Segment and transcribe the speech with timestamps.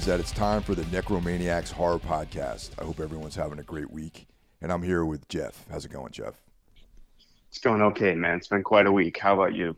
[0.00, 2.70] means that it's time for the Necromaniacs Horror Podcast.
[2.80, 4.26] I hope everyone's having a great week.
[4.62, 5.66] And I'm here with Jeff.
[5.70, 6.40] How's it going, Jeff?
[7.50, 8.38] It's going okay, man.
[8.38, 9.18] It's been quite a week.
[9.18, 9.76] How about you?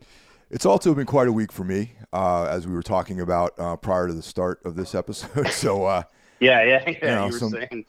[0.49, 3.75] It's also been quite a week for me, uh, as we were talking about uh,
[3.75, 5.47] prior to the start of this episode.
[5.51, 6.03] so, uh,
[6.39, 6.95] Yeah, yeah, yeah.
[7.01, 7.85] You, know, were some- saying.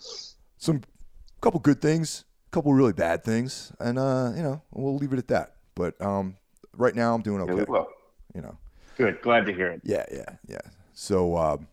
[0.58, 0.80] some
[1.40, 5.20] couple good things, a couple really bad things, and uh, you know, we'll leave it
[5.20, 5.54] at that.
[5.76, 6.36] But um,
[6.76, 7.64] right now, I'm doing Yeah, okay.
[7.70, 7.86] will.
[8.34, 8.58] You know,
[8.98, 9.22] Good.
[9.22, 9.82] Glad to hear it.
[9.84, 10.58] Yeah, yeah, yeah.
[10.94, 11.68] So um,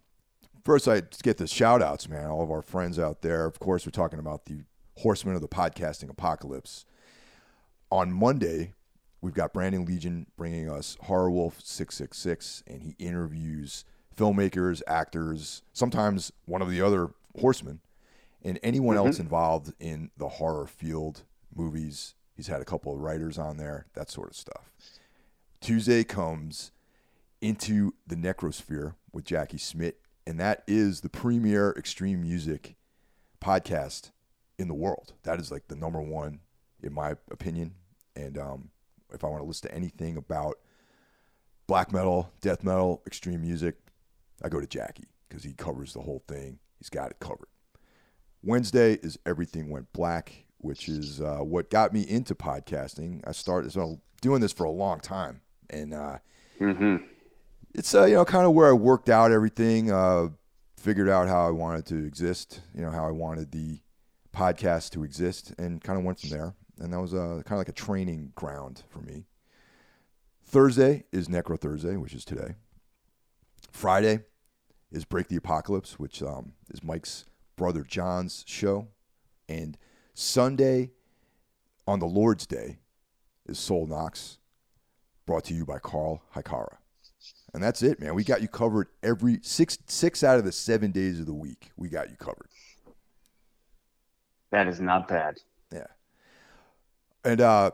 [0.64, 2.28] first, I get the shout outs, man.
[2.28, 3.46] All of our friends out there.
[3.46, 4.64] Of course, we're talking about the
[4.98, 6.86] horsemen of the podcasting apocalypse.
[7.92, 8.74] On Monday,
[9.22, 16.32] we've got Brandon Legion bringing us Horror Wolf 666, and he interviews filmmakers, actors, sometimes
[16.46, 17.80] one of the other horsemen,
[18.44, 19.08] and anyone mm-hmm.
[19.08, 21.24] else involved in the horror field,
[21.56, 22.16] movies.
[22.36, 24.72] He's had a couple of writers on there, that sort of stuff.
[25.60, 26.72] Tuesday comes
[27.40, 32.76] into the Necrosphere with Jackie Smith, and that is the premier extreme music
[33.42, 34.12] podcast
[34.58, 35.14] in the world.
[35.24, 36.40] That is like the number one,
[36.82, 37.76] in my opinion.
[38.16, 38.70] And um,
[39.14, 40.60] if I want to listen to anything about
[41.68, 43.76] black metal, death metal, extreme music,
[44.44, 46.60] I go to Jackie because he covers the whole thing.
[46.78, 47.48] He's got it covered.
[48.44, 53.22] Wednesday is Everything Went Black, which is uh, what got me into podcasting.
[53.26, 56.18] I started so doing this for a long time, and uh,
[56.58, 56.98] hmm
[57.74, 60.30] it's uh, you know kind of where I worked out everything, uh,
[60.78, 63.80] figured out how I wanted to exist, you know how I wanted the
[64.36, 66.54] podcast to exist, and kind of went from there.
[66.80, 69.26] And that was uh, kind of like a training ground for me.
[70.44, 72.56] Thursday is Necro Thursday, which is today.
[73.72, 74.22] Friday
[74.92, 78.88] is Break the Apocalypse, which um, is Mike's brother John's show,
[79.48, 79.78] and
[80.14, 80.92] Sunday
[81.88, 82.80] on the Lord's Day
[83.48, 84.40] is Soul Knox,
[85.26, 86.78] brought to you by Carl Hikara.
[87.54, 88.16] And that's it, man.
[88.16, 91.72] We got you covered every six six out of the seven days of the week.
[91.76, 92.48] We got you covered.
[94.52, 95.38] That is not bad.
[95.74, 95.88] Yeah.
[97.24, 97.72] And uh,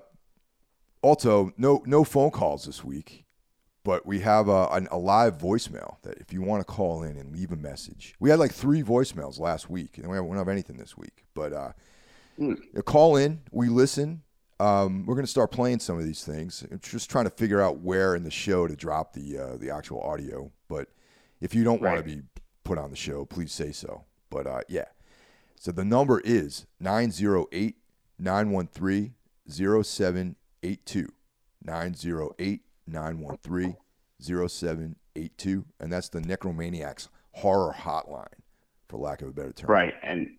[1.01, 3.25] also, no no phone calls this week,
[3.83, 7.17] but we have a, an- a live voicemail that if you want to call in
[7.17, 10.49] and leave a message, we had like three voicemails last week, and we don't have
[10.49, 11.25] anything this week.
[11.33, 11.71] But uh,
[12.37, 14.23] you call in, we listen.
[14.59, 16.65] Um, we're going to start playing some of these things.
[16.71, 19.69] It's just trying to figure out where in the show to drop the uh, the
[19.69, 20.51] actual audio.
[20.67, 20.89] But
[21.41, 22.21] if you don't want to be
[22.63, 24.05] put on the show, please say so.
[24.29, 24.85] But uh, yeah.
[25.59, 27.75] So the number is 908
[28.19, 29.13] 913
[29.49, 31.07] 0782.
[31.63, 33.77] 908 913
[34.21, 35.65] 0782.
[35.79, 38.27] And that's the Necromaniacs horror hotline,
[38.87, 39.69] for lack of a better term.
[39.69, 39.93] Right.
[40.03, 40.36] And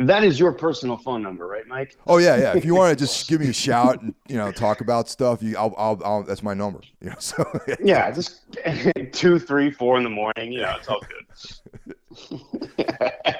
[0.00, 1.96] that is your personal phone number, right, Mike?
[2.06, 2.56] Oh yeah, yeah.
[2.56, 5.42] If you want to just give me a shout and you know talk about stuff,
[5.42, 6.80] you, I'll, I'll, I'll that's my number.
[7.00, 7.44] You know, so
[7.84, 8.42] Yeah, just
[9.12, 10.52] two, three, four in the morning.
[10.52, 12.40] You know, it's all good.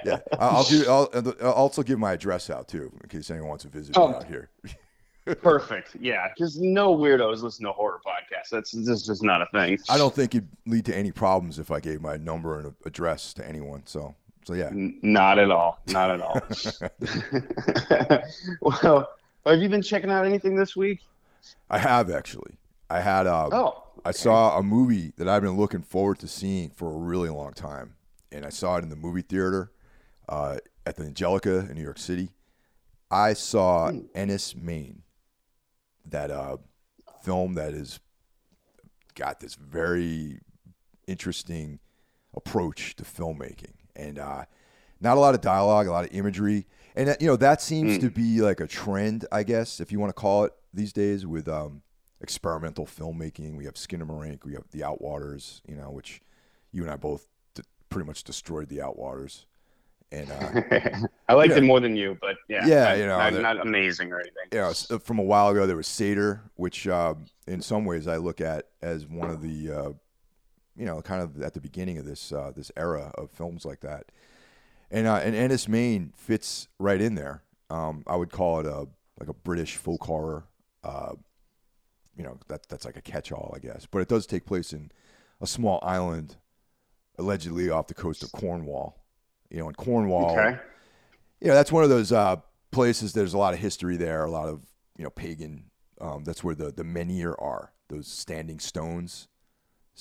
[0.04, 0.84] yeah, I'll, do.
[0.88, 1.10] I'll,
[1.42, 4.14] I'll also give my address out too, in case anyone wants to visit me Oh.
[4.14, 4.50] out here.
[5.42, 5.96] Perfect.
[6.00, 8.48] Yeah, because no weirdos listen to horror podcasts.
[8.50, 9.78] That's that's just not a thing.
[9.88, 13.32] I don't think it'd lead to any problems if I gave my number and address
[13.34, 13.82] to anyone.
[13.84, 14.14] So,
[14.50, 14.66] so yeah.
[14.66, 15.78] N- Not at all.
[15.88, 16.40] Not at all.
[18.60, 19.10] well,
[19.46, 21.00] have you been checking out anything this week?
[21.70, 22.54] I have actually.
[22.88, 23.26] I had.
[23.26, 26.96] Uh, Oh, I saw a movie that I've been looking forward to seeing for a
[26.96, 27.94] really long time,
[28.32, 29.70] and I saw it in the movie theater
[30.28, 32.30] uh, at the Angelica in New York City.
[33.10, 35.02] I saw Enys Men,
[36.06, 36.56] that uh,
[37.22, 38.00] film that has
[39.14, 40.40] got this very
[41.06, 41.78] interesting
[42.34, 44.44] approach to filmmaking, and uh,
[45.00, 46.66] not a lot of dialogue, a lot of imagery,
[46.96, 50.00] and uh, you know that seems to be like a trend, I guess, if you
[50.00, 51.82] want to call it these days with um,
[52.20, 53.56] experimental filmmaking.
[53.56, 56.20] We have Skinamarink, we have The Outwaters, you know, which
[56.72, 59.44] you and I both d- pretty much destroyed The Outwaters,
[60.12, 61.58] and uh, I liked Yeah.
[61.58, 64.44] it more than you, but yeah, Yeah, you know, not, the- not amazing or anything.
[64.52, 68.06] you know, s- from a while ago there was Sator, which um, in some ways
[68.06, 69.92] I look at as one of the, uh,
[70.76, 73.80] you know, kind of at the beginning of this uh, this era of films like
[73.80, 74.06] that,
[74.90, 77.42] and uh, and Enys Men fits right in there.
[77.68, 78.88] Um, I would call it a
[79.18, 80.44] like a British folk horror.
[80.82, 81.12] Uh,
[82.16, 84.90] you know, that that's like a catch-all, I guess, but it does take place in
[85.40, 86.36] a small island,
[87.18, 88.96] allegedly off the coast of Cornwall.
[89.50, 90.58] You know, in Cornwall, Okay.
[91.40, 92.36] you know that's one of those uh,
[92.70, 93.12] places.
[93.12, 94.64] There's a lot of history there, a lot of
[94.96, 95.64] you know pagan.
[96.00, 99.28] Um, that's where the the menhir are, those standing stones.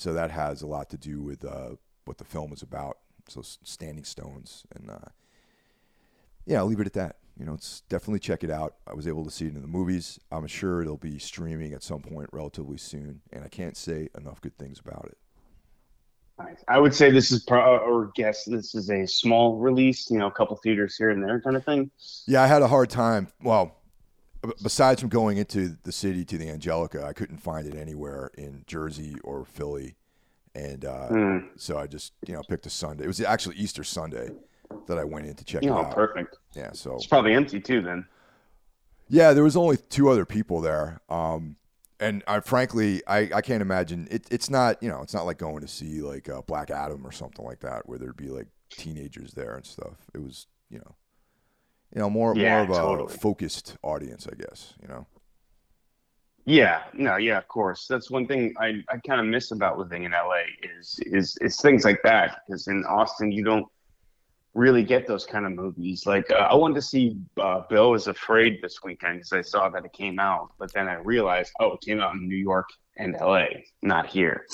[0.00, 1.72] So that has a lot to do with uh,
[2.06, 2.96] what the film is about.
[3.28, 5.10] So standing stones, and uh,
[6.46, 7.16] yeah, I'll leave it at that.
[7.38, 8.76] You know, it's definitely check it out.
[8.86, 10.18] I was able to see it in the movies.
[10.32, 14.40] I'm sure it'll be streaming at some point relatively soon, and I can't say enough
[14.40, 15.18] good things about it.
[16.66, 20.10] I would say this is pro- or guess this is a small release.
[20.10, 21.90] You know, a couple theaters here and there, kind of thing.
[22.26, 23.28] Yeah, I had a hard time.
[23.42, 23.76] Well,
[24.62, 28.64] besides from going into the city to the Angelica, I couldn't find it anywhere in
[28.66, 29.96] Jersey or Philly,
[30.54, 31.48] and uh, Mm.
[31.56, 33.04] so I just you know picked a Sunday.
[33.04, 34.30] It was actually Easter Sunday
[34.86, 35.94] that I went in to check it Oh, out.
[35.94, 36.38] perfect.
[36.54, 37.82] Yeah, so It's probably empty too.
[37.82, 38.06] Then.
[39.08, 41.00] yeah, there was only two other people there.
[41.08, 41.56] Um,
[41.98, 45.38] and I frankly, I, I can't imagine it, it's not, you know, it's not like
[45.38, 48.46] going to see like uh, Black Adam or something like that where there'd be like
[48.70, 49.96] teenagers there and stuff.
[50.14, 50.94] It was, you know,
[51.94, 54.74] you know, more Yeah, more of a focused audience, I guess.
[54.82, 55.06] You know.
[56.46, 57.86] Yeah, no, yeah, of course.
[57.86, 60.42] That's one thing I, I kind of miss about living in LA
[60.78, 62.42] is is is things like that.
[62.46, 63.66] Because in Austin, you don't
[64.54, 66.06] really get those kind of movies.
[66.06, 69.68] Like uh, I wanted to see uh, Beau is Afraid this weekend because I saw
[69.68, 72.68] that it came out, but then I realized, oh, it came out in New York
[72.96, 73.44] and LA,
[73.82, 74.46] not here.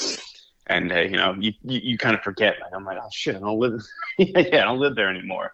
[0.66, 2.56] And uh, you know, you, you you kind of forget.
[2.60, 3.80] Like I'm like, oh shit, I don't live.
[4.18, 5.52] yeah, I don't live there anymore.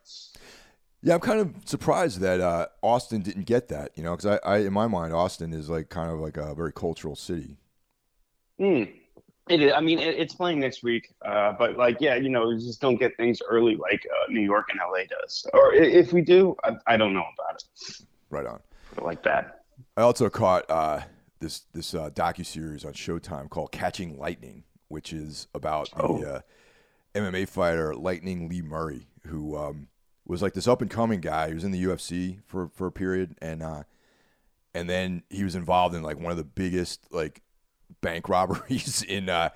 [1.03, 3.91] Yeah, I'm kind of surprised that uh, Austin didn't get that.
[3.97, 6.55] You know, because I, I, in my mind, Austin is like kind of like a
[6.55, 7.57] very cultural city.
[8.59, 8.85] Hmm.
[9.49, 9.73] It is.
[9.75, 12.81] I mean, it, it's playing next week, uh, but like, yeah, you know, you just
[12.81, 15.45] don't get things early like uh, New York and LA does.
[15.53, 18.01] Or if we do, I, I don't know about it.
[18.31, 18.61] Right on.
[19.01, 19.65] Like that.
[19.97, 21.01] I also caught uh,
[21.41, 26.23] this this uh, docu series on Showtime called Catching Lightning, which is about the Oh.
[26.23, 26.41] uh,
[27.17, 29.89] MMA fighter Lightning Lee Murray, who um,
[30.27, 31.49] was like this up and coming guy.
[31.49, 33.83] He was in the UFC for for a period, and uh,
[34.75, 37.43] and then he was involved in like one of the biggest like
[38.01, 39.51] bank robberies in uh,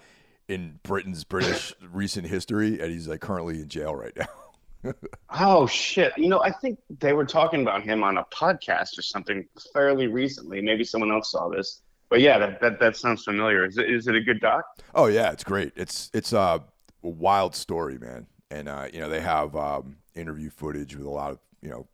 [0.49, 4.27] in Britain's British recent history, and he's like currently in jail right now.
[5.31, 6.13] Oh shit!
[6.17, 10.07] You know, I think they were talking about him on a podcast or something fairly
[10.07, 10.61] recently.
[10.61, 13.67] Maybe someone else saw this, but yeah, that that, that sounds familiar.
[13.67, 14.65] Is it is it a good doc?
[14.95, 15.73] Oh yeah, it's great.
[15.75, 16.61] It's it's uh,
[17.03, 18.29] a wild story, man.
[18.53, 21.87] And uh, you know they have um, interview footage with a lot of you know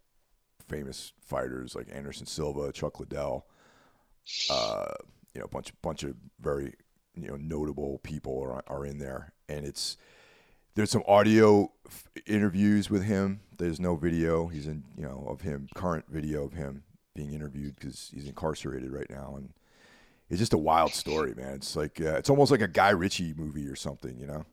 [0.69, 3.47] famous fighters like Anderson Silva, Chuck Liddell,
[4.51, 4.87] uh,
[5.35, 6.75] you know, a bunch bunch of very
[7.15, 9.97] you know notable people are are in there, and it's
[10.75, 13.41] there's some audio f- interviews with him.
[13.59, 14.49] There's no video.
[14.49, 16.85] He's in you know of him current video of him
[17.15, 19.53] being interviewed because he's incarcerated right now, and
[20.31, 21.55] it's just a wild story, man.
[21.55, 24.47] It's like uh, it's almost like a Guy Ritchie movie or something, you know?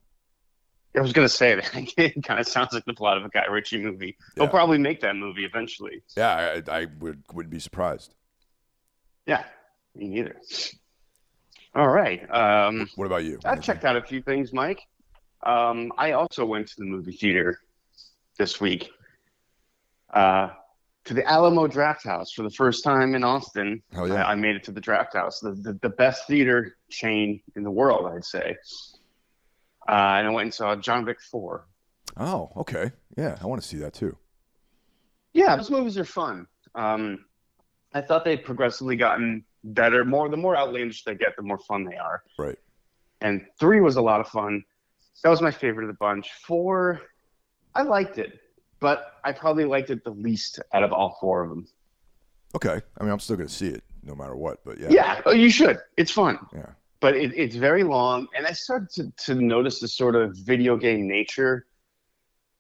[0.95, 3.45] I was gonna say that it kind of sounds like the plot of a Guy
[3.45, 4.18] Ritchie movie.
[4.36, 6.01] They'll probably make that movie eventually.
[6.18, 8.15] Yeah, I, I would wouldn't be surprised.
[9.25, 9.44] Yeah,
[9.95, 10.38] me neither.
[11.75, 12.27] All right.
[12.33, 13.39] Um, What about you?
[13.45, 14.81] I checked out a few things, Mike.
[15.44, 17.59] Um, I also went to the movie theater
[18.38, 18.89] this week.
[20.12, 20.50] Uh,
[21.06, 23.81] to the Alamo Draft House for the first time in Austin.
[23.94, 24.25] Hell yeah.
[24.25, 27.63] I, I made it to the Draft House, the, the, the best theater chain in
[27.63, 28.57] the world, I'd say.
[29.89, 31.65] Uh, and I went and saw John Wick 4.
[32.17, 32.91] Oh, okay.
[33.17, 34.15] Yeah, I want to see that too.
[35.34, 36.46] Yeah, those movies are fun.
[36.75, 37.25] Um,
[37.93, 40.05] I thought they'd progressively gotten better.
[40.05, 42.22] More the more outlandish they get, the more fun they are.
[42.38, 42.58] Right.
[43.22, 44.63] And three was a lot of fun.
[45.24, 46.29] That was my favorite of the bunch.
[46.46, 47.01] Four,
[47.74, 48.39] I liked it,
[48.79, 51.67] but I probably liked it the least out of all four of them.
[52.55, 52.79] Okay.
[53.00, 54.89] I mean, I'm still gonna see it no matter what, but yeah.
[54.89, 55.79] Yeah, oh, you should.
[55.98, 56.39] It's fun.
[56.53, 56.67] Yeah.
[57.01, 60.75] But it, it's very long and i started to, to notice the sort of video
[60.77, 61.65] game nature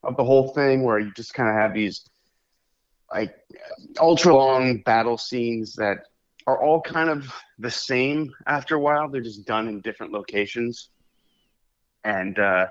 [0.03, 2.05] of the whole thing where you just kind of have these
[3.11, 3.35] like
[3.99, 6.05] ultra long battle scenes that
[6.47, 9.09] are all kind of the same after a while.
[9.09, 10.89] They're just done in different locations.
[12.03, 12.67] And uh,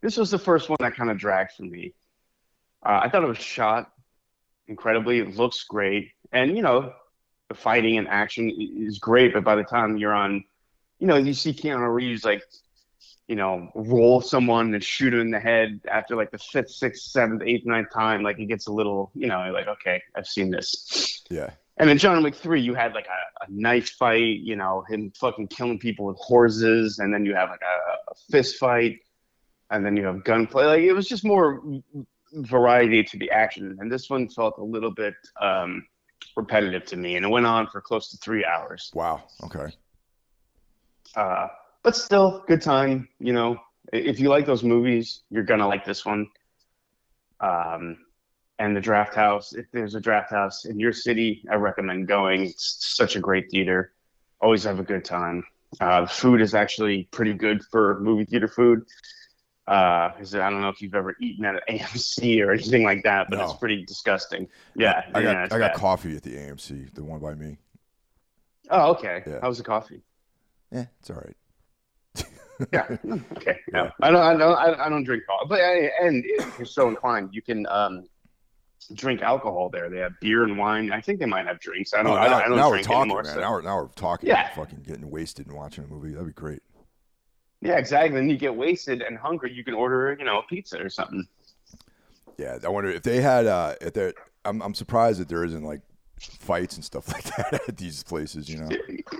[0.00, 1.94] this was the first one that kind of dragged for me.
[2.84, 3.92] Uh, i thought it was shot
[4.66, 5.18] incredibly.
[5.18, 6.10] It looks great.
[6.32, 6.92] And you know
[7.48, 10.44] the fighting and action is great but by the time you're on
[11.00, 12.42] you know, you see Keanu Reeves like,
[13.26, 17.10] you know, roll someone and shoot him in the head after like the fifth, sixth,
[17.10, 18.22] seventh, eighth, ninth time.
[18.22, 21.24] Like it gets a little, you know, like okay, I've seen this.
[21.30, 21.50] Yeah.
[21.78, 25.12] And then John Wick three, you had like a, a knife fight, you know, him
[25.18, 28.98] fucking killing people with horses, and then you have like a, a fist fight,
[29.70, 30.66] and then you have gunplay.
[30.66, 31.62] Like it was just more
[32.34, 35.86] variety to the action, and this one felt a little bit um,
[36.36, 38.90] repetitive to me, and it went on for close to three hours.
[38.92, 39.22] Wow.
[39.44, 39.72] Okay.
[41.16, 41.48] Uh,
[41.82, 43.08] but still, good time.
[43.18, 43.58] You know,
[43.92, 46.26] if you like those movies, you're gonna like this one.
[47.40, 47.98] Um,
[48.58, 49.54] and the Draft House.
[49.54, 52.44] If there's a Draft House in your city, I recommend going.
[52.44, 53.92] It's such a great theater.
[54.40, 55.44] Always have a good time.
[55.80, 58.82] Uh, the food is actually pretty good for movie theater food.
[59.66, 63.28] Uh, I don't know if you've ever eaten at an AMC or anything like that,
[63.30, 63.44] but No.
[63.44, 64.48] it's pretty disgusting.
[64.74, 65.74] Yeah, I got yeah, I got bad.
[65.74, 67.56] coffee at the AMC, the one by me.
[68.68, 69.22] Oh, okay.
[69.26, 69.46] Yeah.
[69.46, 70.02] was the coffee?
[70.72, 71.36] Yeah, it's all right.
[72.72, 72.96] yeah.
[73.36, 73.58] Okay.
[73.72, 73.90] Yeah.
[74.02, 74.22] I don't.
[74.22, 74.58] I don't.
[74.80, 75.46] I, don't drink coffee.
[75.48, 78.04] But I, and if you're so inclined, you can um,
[78.94, 79.88] drink alcohol there.
[79.88, 80.92] They have beer and wine.
[80.92, 81.94] I think they might have drinks.
[81.94, 82.12] I don't.
[82.12, 83.22] Oh, I, now, I don't now we're talking, anymore.
[83.22, 83.34] man.
[83.34, 84.28] so- Now we're now we're talking.
[84.28, 84.52] Yeah.
[84.54, 86.10] Fucking getting wasted and watching a movie.
[86.10, 86.62] That'd be great.
[87.62, 88.14] Yeah, exactly.
[88.18, 89.52] Then you get wasted and hungry.
[89.52, 91.26] You can order, you know, a pizza or something.
[92.38, 93.46] Yeah, I wonder if they had.
[93.46, 94.12] uh if there,
[94.44, 95.82] I'm I'm surprised that there isn't like
[96.28, 98.48] fights and stuff like that at these places.
[98.48, 98.68] You know.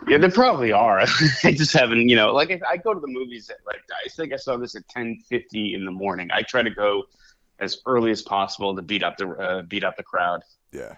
[0.08, 1.00] Yeah, there probably are.
[1.44, 4.08] I just haven't, you know, like if I go to the movies at like I
[4.08, 6.28] think I saw this at ten fifty in the morning.
[6.32, 7.04] I try to go
[7.58, 10.42] as early as possible to beat up the uh, beat up the crowd.
[10.72, 10.96] Yeah.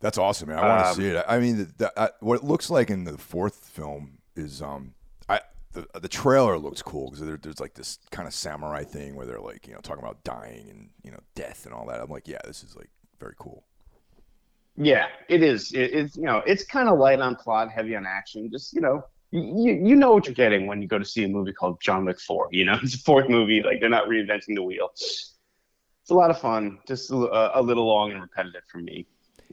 [0.00, 0.58] That's awesome, man.
[0.58, 1.24] I want to Um, see it.
[1.26, 4.92] I mean, the, the, I, what it looks like in the fourth film is um,
[5.30, 5.40] I
[5.72, 9.24] the the trailer looks cool because there, there's like this kind of samurai thing where
[9.24, 12.00] they're like you know talking about dying and you know death and all that.
[12.00, 13.64] I'm like, yeah, this is like very cool.
[14.76, 15.72] Yeah, it is.
[15.72, 18.50] It, it's you know, it's kind of light on plot, heavy on action.
[18.50, 21.28] Just you know, you you know what you're getting when you go to see a
[21.28, 22.48] movie called John Wick Four.
[22.50, 23.62] You know, it's a fourth movie.
[23.62, 24.90] Like they're not reinventing the wheel.
[24.94, 26.78] It's a lot of fun.
[26.86, 29.06] Just a, a little long and repetitive for me.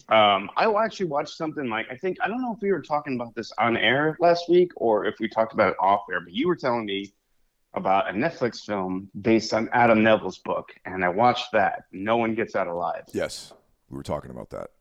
[0.10, 3.16] Um, I actually watched something like I think I don't know if we were talking
[3.16, 6.34] about this on air last week or if we talked about it off air, but
[6.34, 7.14] you were telling me
[7.74, 11.84] about a Netflix film based on Adam Nevill's book, and I watched that.
[11.92, 13.04] No one gets out alive.
[13.14, 13.54] Yes,
[13.90, 14.72] we were talking about that.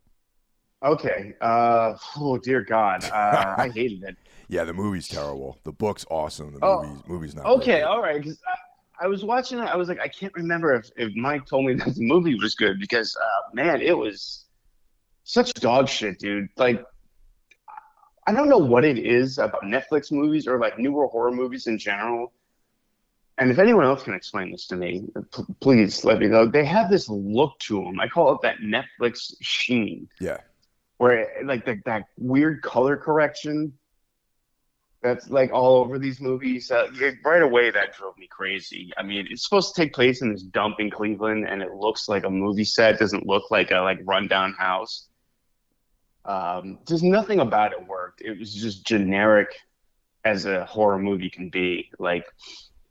[0.82, 1.34] Okay.
[1.40, 4.16] Uh, oh dear God, uh, I hated it.
[4.48, 5.58] Yeah, the movie's terrible.
[5.64, 6.52] The book's awesome.
[6.52, 7.46] The Oh, movie's movie's not.
[7.46, 8.16] Okay, all right.
[8.20, 8.40] Because
[9.00, 11.66] I, I was watching it, I was like, I can't remember if, if Mike told
[11.66, 14.46] me that the movie was good because, uh, man, it was
[15.24, 16.48] such dog shit, dude.
[16.56, 16.84] Like,
[18.26, 21.78] I don't know what it is about Netflix movies or like newer horror movies in
[21.78, 22.32] general.
[23.38, 26.46] And if anyone else can explain this to me, p- please let me know.
[26.46, 27.98] They have this look to them.
[27.98, 30.08] I call it that Netflix sheen.
[30.20, 30.36] Yeah,
[31.00, 33.72] where like the, that weird color correction
[35.02, 36.88] that's like all over these movies uh,
[37.24, 38.92] right away that drove me crazy.
[38.98, 42.06] I mean it's supposed to take place in this dump in cleveland and it looks
[42.06, 42.98] like a movie set.
[42.98, 45.08] Doesn't look like a like rundown house.
[46.26, 48.20] Um, just nothing about it worked.
[48.20, 49.48] It was just generic
[50.26, 51.90] as a horror movie can be.
[51.98, 52.26] Like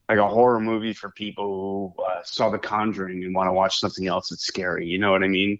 [0.09, 3.79] like a horror movie for people who uh, saw the conjuring and want to watch
[3.79, 4.87] something else that's scary.
[4.87, 5.59] You know what i mean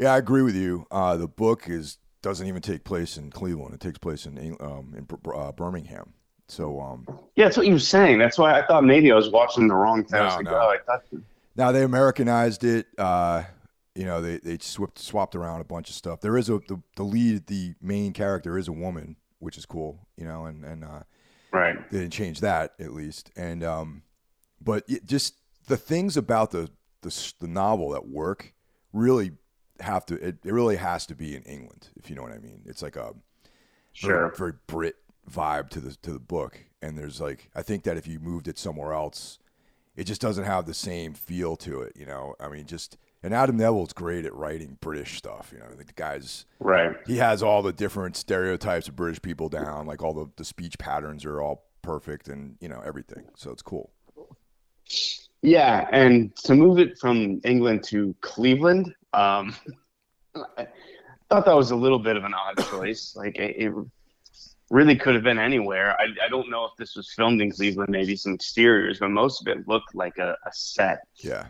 [0.00, 0.86] yeah, I agree with you.
[0.90, 3.74] Uh, the book is doesn't even take place in Cleveland.
[3.74, 6.14] It takes place in um, in uh, Birmingham.
[6.48, 8.18] So um, Yeah, that's what you were saying.
[8.18, 10.20] That's why I thought maybe I was watching the wrong thing.
[10.20, 10.50] No, no.
[10.54, 11.04] oh, I thought.
[11.56, 12.86] Now they Americanized it.
[12.96, 13.42] Uh,
[13.94, 16.20] you know, they they swapped swapped around a bunch of stuff.
[16.20, 20.06] There is a the, the lead, the main character is a woman, which is cool.
[20.16, 21.02] You know, and and uh,
[21.52, 21.90] Right.
[21.90, 23.30] they didn't change that at least.
[23.36, 24.02] And um,
[24.60, 25.34] but it just
[25.66, 26.70] the things about the
[27.02, 28.54] the, the novel that work
[28.92, 29.32] really
[29.80, 30.14] have to.
[30.16, 32.62] It, it really has to be in England, if you know what I mean.
[32.66, 33.12] It's like a
[33.92, 34.28] Sure.
[34.28, 34.96] very, very Brit
[35.30, 36.58] vibe to the to the book.
[36.82, 39.38] And there's like I think that if you moved it somewhere else,
[39.96, 41.94] it just doesn't have the same feel to it.
[41.96, 45.50] You know, I mean, just and Adam Nevill's great at writing British stuff.
[45.52, 46.96] You know, the guy's Right.
[47.06, 49.86] he has all the different stereotypes of British people down.
[49.86, 53.24] Like all the the speech patterns are all perfect and you know everything.
[53.34, 53.90] So it's cool.
[55.42, 59.54] Yeah, and to move it from England to Cleveland, um,
[60.34, 60.66] I
[61.28, 63.14] thought that was a little bit of an odd choice.
[63.16, 63.72] Like it, it
[64.70, 65.96] really could have been anywhere.
[66.00, 69.40] I, I don't know if this was filmed in Cleveland, maybe some exteriors, but most
[69.40, 71.46] of it looked like a, a set Yeah.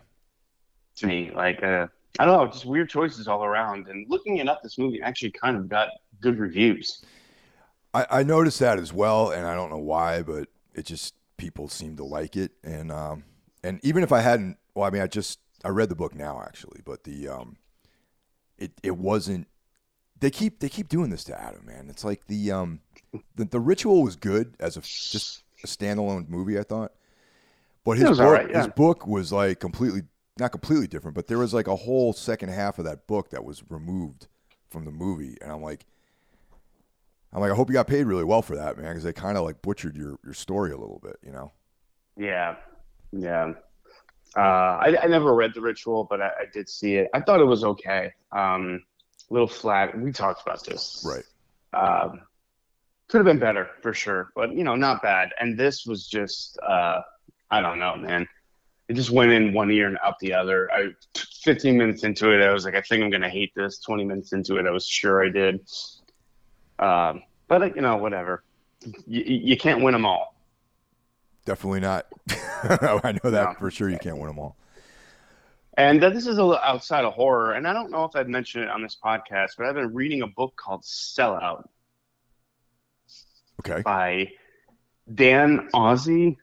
[0.97, 1.31] to me.
[1.33, 1.87] Like uh,
[2.19, 3.87] I don't know, just weird choices all around.
[3.87, 5.89] And looking it up, this movie actually kind of got
[6.19, 7.03] good reviews.
[7.93, 11.67] I, I noticed that as well, and I don't know why, but it just people
[11.67, 13.23] seem to like it, and um,
[13.63, 16.41] and even if I hadn't, well, I mean, I just I read the book now
[16.45, 17.57] actually, but the um,
[18.57, 19.47] it it wasn't.
[20.19, 21.87] They keep they keep doing this to Adam, man.
[21.89, 22.81] It's like the um,
[23.35, 26.91] the, the ritual was good as a just a standalone movie, I thought,
[27.83, 30.03] but his book, right, his book was like completely
[30.39, 33.43] not completely different, but there was like a whole second half of that book that
[33.43, 34.27] was removed
[34.69, 35.85] from the movie, and I'm like.
[37.33, 39.37] I'm like, I hope you got paid really well for that, man, because they kind
[39.37, 41.53] of like butchered your, your story a little bit, you know?
[42.17, 42.57] Yeah,
[43.13, 43.53] yeah.
[44.35, 47.09] Uh, I, I never read the ritual, but I, I did see it.
[47.13, 48.13] I thought it was okay.
[48.31, 48.83] Um,
[49.29, 49.97] a little flat.
[49.99, 51.05] We talked about this.
[51.05, 51.23] Right.
[51.73, 52.21] Um,
[53.07, 55.31] could have been better for sure, but you know, not bad.
[55.39, 57.01] And this was just, uh,
[57.49, 58.25] I don't know, man.
[58.87, 60.69] It just went in one ear and out the other.
[60.71, 60.89] I,
[61.43, 63.79] 15 minutes into it, I was like, I think I'm gonna hate this.
[63.79, 65.59] 20 minutes into it, I was sure I did.
[66.79, 68.43] Um, but you know, whatever.
[69.05, 70.30] You, you can't win them all.
[71.45, 72.05] Definitely not.
[72.63, 73.53] I know that No.
[73.59, 73.89] for sure.
[73.89, 74.55] You can't win them all.
[75.77, 78.65] And this is a little outside of horror, and I don't know if I've mentioned
[78.65, 81.63] it on this podcast, but I've been reading a book called Sellout
[83.61, 83.81] Okay.
[83.83, 84.31] by
[85.15, 86.35] Dan Ozzi,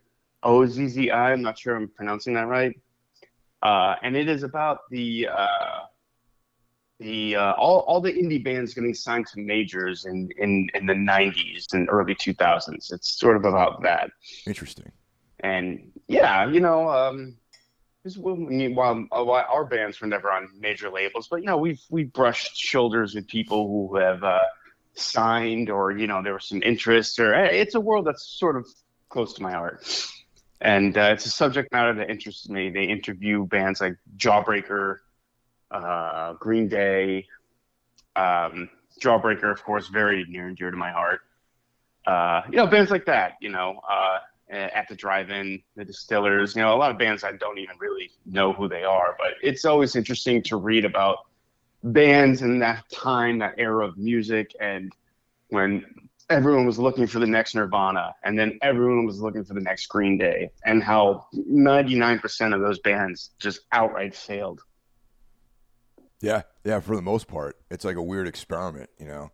[0.42, 1.32] O Z Z I.
[1.32, 2.74] I'm not sure I'm pronouncing that right.
[3.62, 5.46] Uh, and it is about the uh,
[6.98, 10.94] the uh, all all the indie bands getting signed to majors in in in the
[10.94, 12.92] 90s and early 2000s.
[12.92, 14.10] It's sort of about that.
[14.46, 14.90] Interesting.
[15.40, 17.36] And yeah, you know, um,
[18.16, 22.56] while, while our bands were never on major labels, but you know, we've we brushed
[22.56, 24.40] shoulders with people who have uh,
[24.94, 28.66] signed, or you know, there was some interest, or it's a world that's sort of
[29.08, 29.86] close to my heart,
[30.60, 32.70] and uh, it's a subject matter that interests me.
[32.70, 34.98] They interview bands like Jawbreaker,
[35.70, 37.26] uh, Green Day,
[38.16, 38.68] um,
[39.00, 41.20] Jawbreaker, of course, very near and dear to my heart.
[42.06, 43.34] Uh, you know, bands like that.
[43.40, 44.18] You know, uh,
[44.50, 46.56] at the drive-in, the distillers.
[46.56, 49.32] You know, a lot of bands I don't even really know who they are, but
[49.42, 51.18] it's always interesting to read about
[51.84, 54.92] bands in that time, that era of music, and
[55.48, 55.84] when
[56.30, 59.86] everyone was looking for the next Nirvana, and then everyone was looking for the next
[59.86, 64.62] Green Day, and how 99% of those bands just outright failed.
[66.20, 69.30] Yeah, yeah, for the most part, it's like a weird experiment, you know.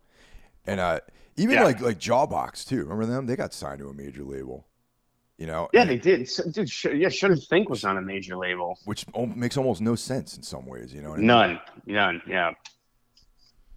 [0.65, 0.99] And uh,
[1.37, 1.63] even yeah.
[1.63, 2.83] like like Jawbox too.
[2.83, 3.25] Remember them?
[3.25, 4.67] They got signed to a major label.
[5.37, 5.67] You know?
[5.73, 6.29] Yeah, they did.
[6.51, 10.37] Dude, sh- yeah, Shudder Think was on a major label, which makes almost no sense
[10.37, 10.93] in some ways.
[10.93, 11.15] You know?
[11.15, 12.21] None, none.
[12.25, 12.51] Yeah.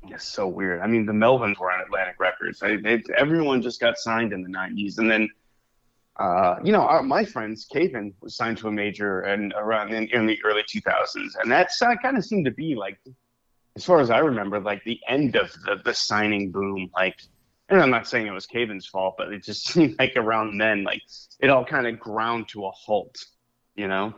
[0.07, 0.81] It's so weird.
[0.81, 2.63] I mean, the Melvins were on Atlantic Records.
[2.63, 5.29] I, they, everyone just got signed in the '90s, and then,
[6.19, 9.93] uh, you know, our, my friends, Cave In was signed to a major and around
[9.93, 12.99] in, in the early 2000s, and that's uh, kind of seemed to be like,
[13.77, 16.91] as far as I remember, like the end of the the signing boom.
[16.95, 17.21] Like,
[17.69, 20.59] and I'm not saying it was Cave In's fault, but it just seemed like around
[20.59, 21.03] then, like
[21.39, 23.25] it all kind of ground to a halt,
[23.77, 24.13] you know.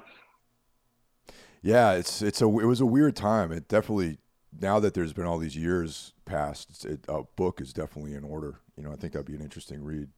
[1.63, 3.53] Yeah, it's it's a it was a weird time.
[3.53, 4.19] It definitely
[4.59, 8.61] now that there's been all these years past, it, a book is definitely in order.
[8.77, 10.09] You know, I think that'd be an interesting read.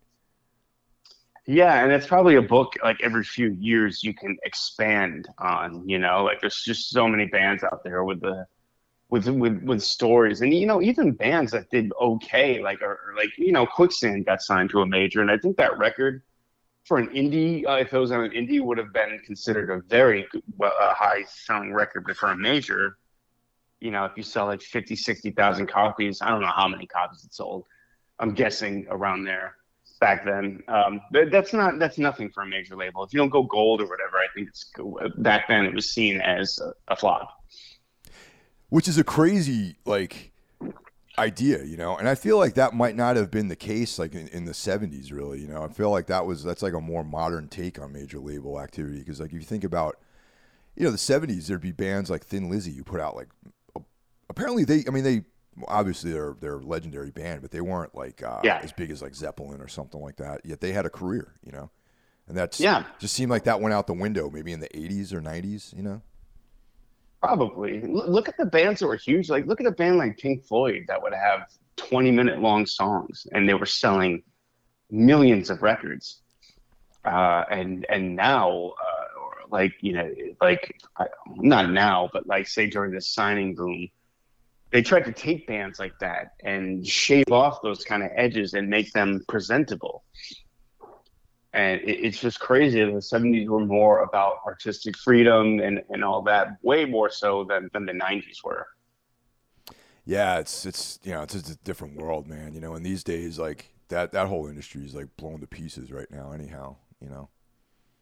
[1.47, 5.89] Yeah, and it's probably a book like every few years you can expand on.
[5.89, 8.47] You know, like there's just so many bands out there with the
[9.11, 13.15] with with with stories, and you know even bands that did okay, like or, or
[13.17, 16.23] like you know Quicksand got signed to a major, and I think that record
[16.85, 19.81] for an indie, uh, if it was on an indie, would have been considered a
[19.89, 22.05] very well, a high selling record.
[22.07, 22.99] But for a major,
[23.81, 27.25] you know, if you sell like 50, 60,000 copies, I don't know how many copies
[27.25, 27.65] it sold.
[28.21, 29.57] I'm guessing around there
[30.03, 30.61] back then.
[30.67, 33.05] Um, that's not that's nothing for a major label.
[33.05, 34.71] If you don't go gold or whatever, I think it's
[35.17, 37.31] back then it was seen as a, a flop.
[38.69, 40.33] Which is a crazy like
[41.17, 41.97] idea, you know.
[41.97, 44.53] And I feel like that might not have been the case like in, in the
[44.53, 45.63] 70s really, you know.
[45.63, 48.99] I feel like that was that's like a more modern take on major label activity
[48.99, 49.99] because like if you think about
[50.75, 53.29] you know, the 70s there'd be bands like Thin Lizzy who put out like
[54.29, 55.23] apparently they I mean they
[55.69, 58.61] obviously they're they're a legendary band, but they weren't like uh, yeah.
[58.63, 60.45] as big as like Zeppelin or something like that.
[60.45, 61.71] Yet they had a career, you know.
[62.29, 62.85] And that's yeah.
[62.99, 65.83] just seemed like that went out the window maybe in the 80s or 90s, you
[65.83, 66.01] know.
[67.21, 67.83] Probably.
[67.83, 69.29] Look at the bands that were huge.
[69.29, 73.27] Like, look at a band like Pink Floyd that would have 20 minute long songs
[73.33, 74.23] and they were selling
[74.91, 76.21] millions of records.
[77.05, 80.11] Uh, and and now, uh, like, you know,
[80.41, 80.81] like,
[81.37, 83.89] not now, but like, say during the signing boom,
[84.73, 88.69] they tried to take bands like that and shave off those kind of edges and
[88.69, 90.03] make them presentable
[91.53, 92.81] and it, it's just crazy.
[92.81, 97.69] The '70s were more about artistic freedom and, and all that, way more so than,
[97.73, 98.67] than the '90s were.
[100.05, 102.55] Yeah, it's it's you know it's just a different world, man.
[102.55, 105.93] You know, and these days, like that that whole industry is like blown to pieces
[105.93, 106.33] right now.
[106.33, 107.29] Anyhow, you know.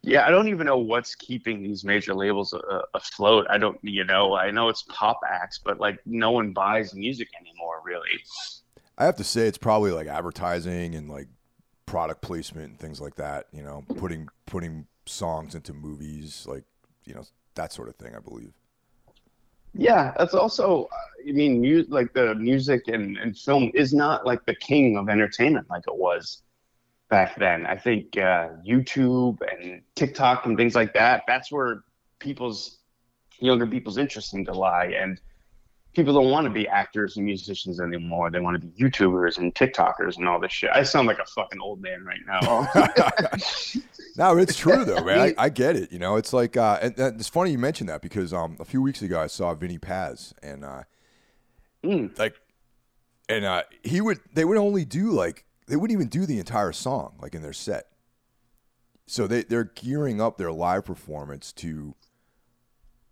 [0.02, 3.46] Yeah, I don't even know what's keeping these major labels uh, afloat.
[3.50, 7.28] I don't, you know, I know it's pop acts, but like no one buys music
[7.38, 8.22] anymore, really.
[8.96, 11.28] I have to say, it's probably like advertising and like
[11.84, 13.46] product placement and things like that.
[13.52, 16.64] You know, putting putting songs into movies, like
[17.04, 17.24] you know
[17.56, 18.14] that sort of thing.
[18.14, 18.52] I believe.
[19.74, 20.88] Yeah, that's also.
[21.28, 25.10] I mean, mu- like the music and, and film is not like the king of
[25.10, 26.42] entertainment like it was
[27.10, 27.66] back then.
[27.66, 31.24] I think uh, YouTube and TikTok and things like that.
[31.26, 31.84] That's where
[32.20, 32.78] people's
[33.40, 35.20] younger people's interest seem to lie, and
[35.94, 38.30] people don't want to be actors and musicians anymore.
[38.30, 40.70] They want to be YouTubers and TikTokers and all this shit.
[40.72, 42.68] I sound like a fucking old man right now.
[44.16, 45.18] no, it's true though, man.
[45.38, 45.90] I, I, get it.
[45.92, 48.64] You know, it's like, uh, and, and, it's funny you mentioned that because um, a
[48.64, 50.82] few weeks ago I saw Vinnie Paz and uh,
[51.84, 52.16] mm.
[52.18, 52.36] like,
[53.28, 56.72] and uh, he would they would only do like they wouldn't even do the entire
[56.72, 57.86] song like in their set.
[59.06, 61.94] So they they're gearing up their live performance to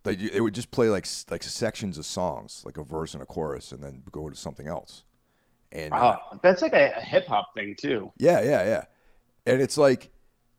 [0.05, 3.25] like it would just play like like sections of songs, like a verse and a
[3.25, 5.03] chorus, and then go to something else.
[5.71, 8.11] And uh, that's like a, a hip hop thing too.
[8.17, 8.83] Yeah, yeah, yeah.
[9.45, 10.11] and it's like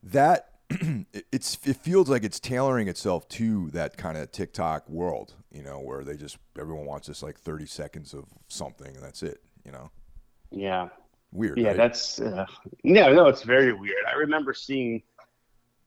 [0.02, 0.46] that.
[1.32, 5.80] it's it feels like it's tailoring itself to that kind of TikTok world, you know,
[5.80, 9.72] where they just everyone wants just like thirty seconds of something and that's it, you
[9.72, 9.90] know.
[10.52, 10.88] Yeah.
[11.32, 11.58] Weird.
[11.58, 11.76] Yeah, right?
[11.76, 12.46] that's uh,
[12.82, 14.04] no, no, it's very weird.
[14.08, 15.02] I remember seeing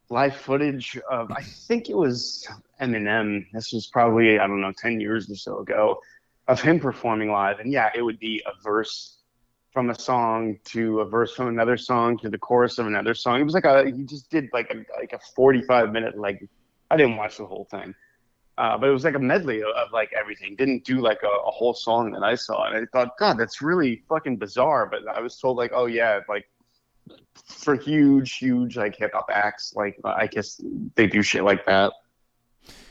[0.09, 2.47] live footage of I think it was
[2.81, 3.45] Eminem.
[3.51, 5.99] This was probably I don't know ten years or so ago
[6.47, 9.17] of him performing live, and yeah, it would be a verse
[9.73, 13.41] from a song to a verse from another song to the chorus of another song.
[13.41, 16.47] It was like a he just did like a like a forty five minute like
[16.91, 17.93] I didn't watch the whole thing.
[18.57, 20.55] Uh, but it was like a medley of, of like everything.
[20.55, 23.61] Didn't do like a, a, whole song that I saw, and I thought, God, that's
[23.61, 24.85] really fucking bizarre.
[24.85, 26.45] But I was told like, oh yeah, like
[27.45, 30.61] for huge, huge like hip hop acts, like I guess
[30.95, 31.93] they do shit like that,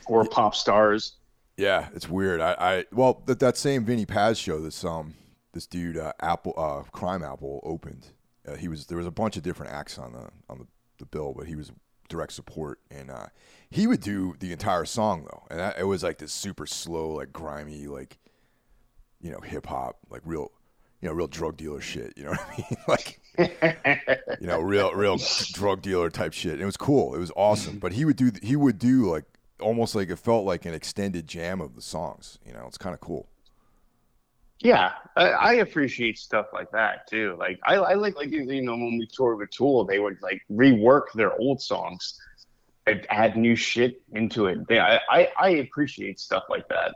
[0.07, 1.15] or pop stars.
[1.57, 2.41] Yeah, it's weird.
[2.41, 5.15] I, I well that that same Vinnie Paz show, this um
[5.53, 8.09] this dude uh, Apple uh, Crime Apple opened.
[8.47, 10.67] Uh, he was there was a bunch of different acts on the on the,
[10.99, 11.71] the bill, but he was
[12.13, 13.27] direct support, and uh,
[13.71, 17.15] he would do the entire song though, and that, it was like this super slow,
[17.15, 18.19] like grimy, like
[19.21, 20.53] you know hip hop, like real
[21.01, 22.13] you know real drug dealer shit.
[22.17, 22.79] You know what I mean?
[22.89, 25.19] like you know real real
[25.53, 26.53] drug dealer type shit.
[26.53, 27.15] And it was cool.
[27.15, 27.79] It was awesome.
[27.79, 29.25] But he would do he would do like
[29.61, 32.39] almost like it felt like an extended jam of the songs.
[32.47, 33.29] You know, it's kind of cool.
[34.63, 37.35] Yeah, I, I, appreciate stuff like that too.
[37.39, 40.41] Like I, I like like you know when we toured with Tool, they would like
[40.51, 42.21] rework their old songs
[42.87, 44.59] and add new shit into it.
[44.71, 46.95] Yeah, I, I appreciate stuff like that.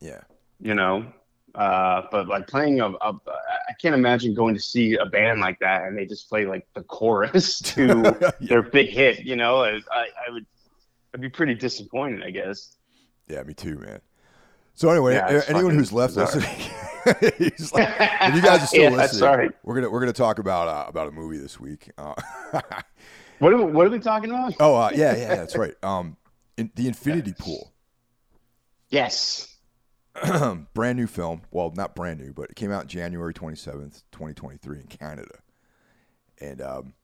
[0.00, 0.20] Yeah,
[0.60, 1.12] you know,
[1.54, 5.58] uh, but like playing a, a, I can't imagine going to see a band like
[5.58, 8.30] that and they just play like the chorus to yeah.
[8.40, 9.24] their big hit.
[9.24, 10.46] You know, I, I would,
[11.12, 12.76] I'd be pretty disappointed, I guess.
[13.26, 14.00] Yeah, me too, man.
[14.74, 16.40] So anyway, yeah, anyone who's left bizarre.
[16.40, 16.70] listening,
[17.38, 19.50] he's like, if you guys are still yeah, listening, sorry.
[19.62, 21.90] we're gonna we're gonna talk about uh, about a movie this week.
[21.98, 22.14] Uh,
[23.38, 24.54] what are we, what are we talking about?
[24.60, 25.74] Oh uh, yeah, yeah, that's right.
[25.82, 26.16] Um,
[26.56, 27.72] in, the Infinity Pool.
[28.90, 29.56] Yes.
[30.74, 31.42] brand new film.
[31.50, 34.86] Well, not brand new, but it came out January twenty seventh, twenty twenty three, in
[34.86, 35.38] Canada.
[36.40, 36.94] And um,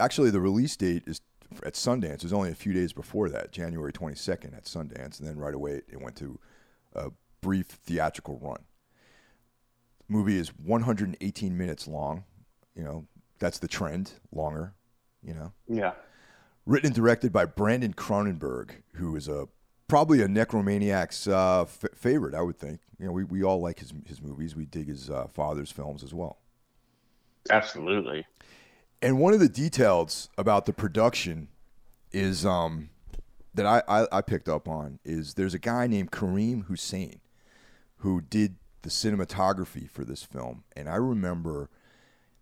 [0.00, 1.20] actually, the release date is
[1.64, 2.16] at Sundance.
[2.16, 5.38] It was only a few days before that, January twenty second at Sundance, and then
[5.38, 6.38] right away it went to
[6.94, 8.65] a brief theatrical run.
[10.08, 12.24] Movie is 118 minutes long.
[12.74, 13.06] You know,
[13.38, 14.74] that's the trend, longer,
[15.22, 15.52] you know.
[15.68, 15.92] Yeah.
[16.64, 19.48] Written and directed by Brandon Cronenberg, who is a
[19.88, 22.80] probably a Necromaniac's uh, f- favorite, I would think.
[22.98, 24.56] You know, we, we all like his his movies.
[24.56, 26.38] We dig his uh, father's films as well.
[27.50, 28.26] Absolutely.
[29.02, 31.48] And one of the details about the production
[32.12, 32.88] is um,
[33.54, 37.20] that I, I, I picked up on is there's a guy named Karim Hussain
[37.98, 41.68] who did the cinematography for this film, and I remember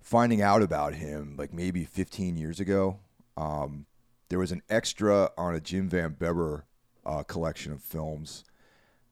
[0.00, 2.98] finding out about him like maybe 15 years ago.
[3.36, 3.86] Um,
[4.28, 6.66] there was an extra on a Jim Van Bebber
[7.04, 8.44] uh, collection of films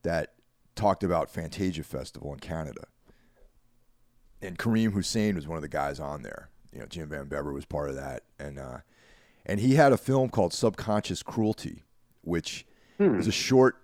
[0.03, 0.35] that
[0.75, 2.85] talked about Fantasia Festival in Canada,
[4.41, 6.51] and Karim Hussain was one of the guys on there.
[6.73, 8.79] You know, Jim Van Bebber was part of that, and uh,
[9.45, 11.83] and he had a film called Subconscious Cruelty
[12.23, 12.65] which
[12.99, 13.17] hmm.
[13.17, 13.77] was a short.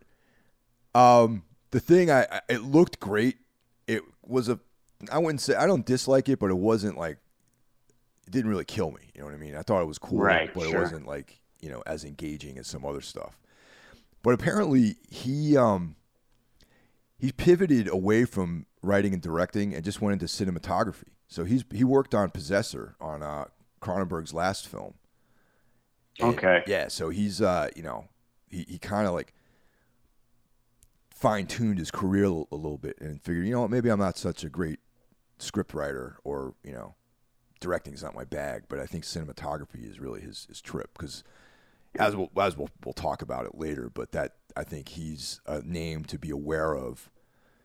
[0.94, 3.37] Um, the thing I, I it looked great.
[3.87, 4.59] It was a
[5.11, 7.18] I wouldn't say I don't dislike it, but it wasn't like
[8.26, 9.11] it didn't really kill me.
[9.14, 9.57] You know what I mean?
[9.57, 10.76] I thought it was cool, right, but sure.
[10.76, 13.38] it wasn't like you know as engaging as some other stuff.
[14.22, 15.96] But apparently he um
[17.18, 21.14] he pivoted away from writing and directing and just went into cinematography.
[21.26, 23.46] So he's he worked on Possessor on uh,
[23.81, 24.94] Cronenberg's last film.
[26.20, 26.62] And, okay.
[26.66, 28.09] Yeah, so he's uh you know
[28.48, 29.35] he, he kind of like
[31.18, 34.16] fine tuned his career a, little bit and figured, you know what, maybe I'm not
[34.16, 34.78] such a great
[35.38, 36.94] script writer or, you know,
[37.61, 41.24] directing is not my bag, but I think cinematography is really his, his trip because
[41.98, 45.61] as we'll, as we'll, we'll talk about it later, but that I think he's a
[45.62, 47.11] name to be aware of.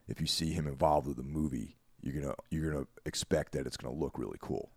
[0.07, 3.77] If you see him involved with a movie, you're gonna you're gonna expect that it's
[3.77, 4.71] gonna look really cool.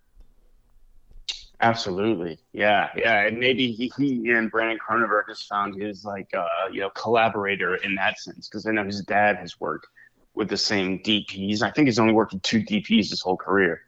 [1.61, 6.47] Absolutely, yeah, yeah, and maybe he, he and Brandon Cronenberg has found his like uh,
[6.71, 9.87] you know collaborator in that sense because I know his dad has worked
[10.35, 11.63] with the same DPs.
[11.63, 13.81] I think he's only worked with two DPs his whole career,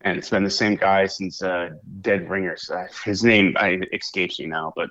[0.00, 2.68] and it's been the same guy since uh, Dead Ringers.
[2.68, 4.90] Uh, his name I, escapes me now, but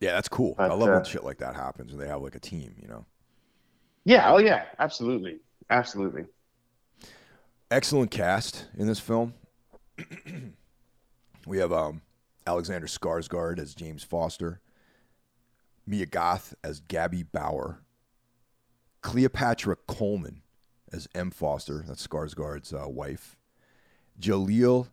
[0.00, 0.54] yeah, that's cool.
[0.56, 2.74] But, I love uh, when shit like that happens when they have like a team,
[2.80, 3.04] you know.
[4.04, 4.32] Yeah.
[4.32, 4.64] Oh yeah.
[4.78, 5.38] Absolutely.
[5.70, 6.24] Absolutely.
[7.70, 9.34] Excellent cast in this film.
[11.48, 12.02] We have um,
[12.46, 14.60] Alexander Skarsgård as James Foster,
[15.86, 17.80] Mia Goth as Gabby Bauer,
[19.00, 20.42] Cleopatra Coleman
[20.92, 23.36] as Em Foster, that's Skarsgård's uh, wife,
[24.20, 24.88] Jalil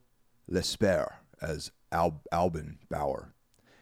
[0.50, 1.10] Lespert
[1.41, 3.34] as Al, Alban Bauer.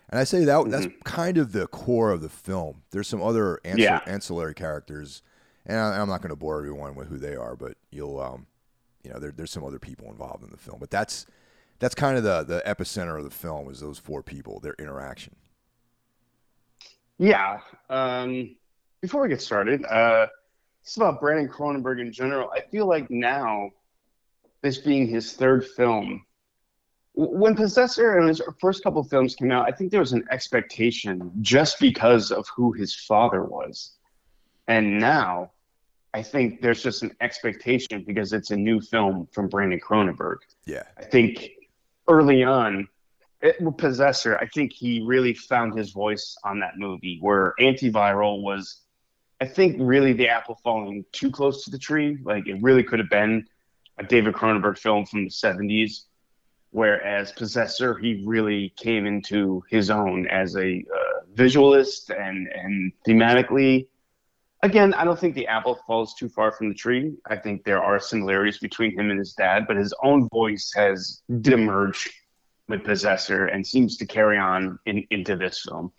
[0.09, 2.83] And I say that that's kind of the core of the film.
[2.91, 3.99] There's some other ancil- Yeah.
[4.05, 5.21] ancillary characters,
[5.65, 8.47] and I, I'm not going to bore everyone with who they are, but you'll, um,
[9.03, 10.77] you know, there, there's some other people involved in the film.
[10.79, 11.25] But that's
[11.79, 15.35] that's kind of the the epicenter of the film is those four people, their interaction.
[17.17, 17.59] Yeah.
[17.89, 18.55] Um,
[19.01, 20.27] before we get started, uh,
[20.81, 22.49] it's about Brandon Cronenberg in general.
[22.53, 23.71] I feel like now,
[24.61, 26.25] this being his third film,
[27.13, 31.31] when Possessor and his first couple films came out, I think there was an expectation
[31.41, 33.93] just because of who his father was.
[34.67, 35.51] And now,
[36.13, 40.37] I think there's just an expectation because it's a new film from Brandon Cronenberg.
[40.65, 41.49] Yeah, I think
[42.07, 42.87] early on,
[43.41, 47.17] it, Possessor, I think he really found his voice on that movie.
[47.21, 48.81] Where Antiviral was,
[49.41, 52.17] I think, really the apple falling too close to the tree.
[52.23, 53.45] Like it really could have been
[53.97, 56.05] a David Cronenberg film from the '70s.
[56.71, 63.87] Whereas Possessor, he really came into his own as a uh, visualist and and thematically.
[64.63, 67.13] Again, I don't think the apple falls too far from the tree.
[67.29, 71.21] I think there are similarities between him and his dad, but his own voice has
[71.41, 72.09] did emerge
[72.69, 75.91] with Possessor and seems to carry on in, into this film.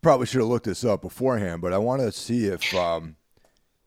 [0.00, 3.16] probably should have looked this up beforehand, but I want to see if um,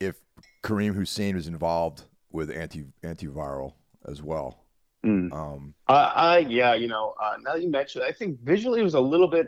[0.01, 0.17] if
[0.61, 4.65] Karim Hussain was involved with anti antiviral as well.
[5.05, 5.31] Mm.
[5.31, 8.83] Um, Uh, I yeah, you know, uh, now that you mentioned, I think visually it
[8.83, 9.47] was a little bit.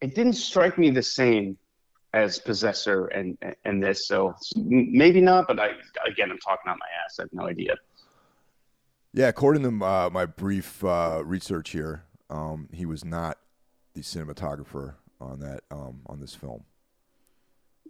[0.00, 1.56] It didn't strike me the same
[2.16, 5.46] as Possessor and and this, so maybe not.
[5.46, 5.68] But I
[6.10, 7.18] again, I'm talking out my ass.
[7.18, 7.74] I have no idea.
[9.12, 13.38] Yeah, according to uh, my brief uh, research here, um, he was not
[13.94, 16.64] the cinematographer on that um, on this film.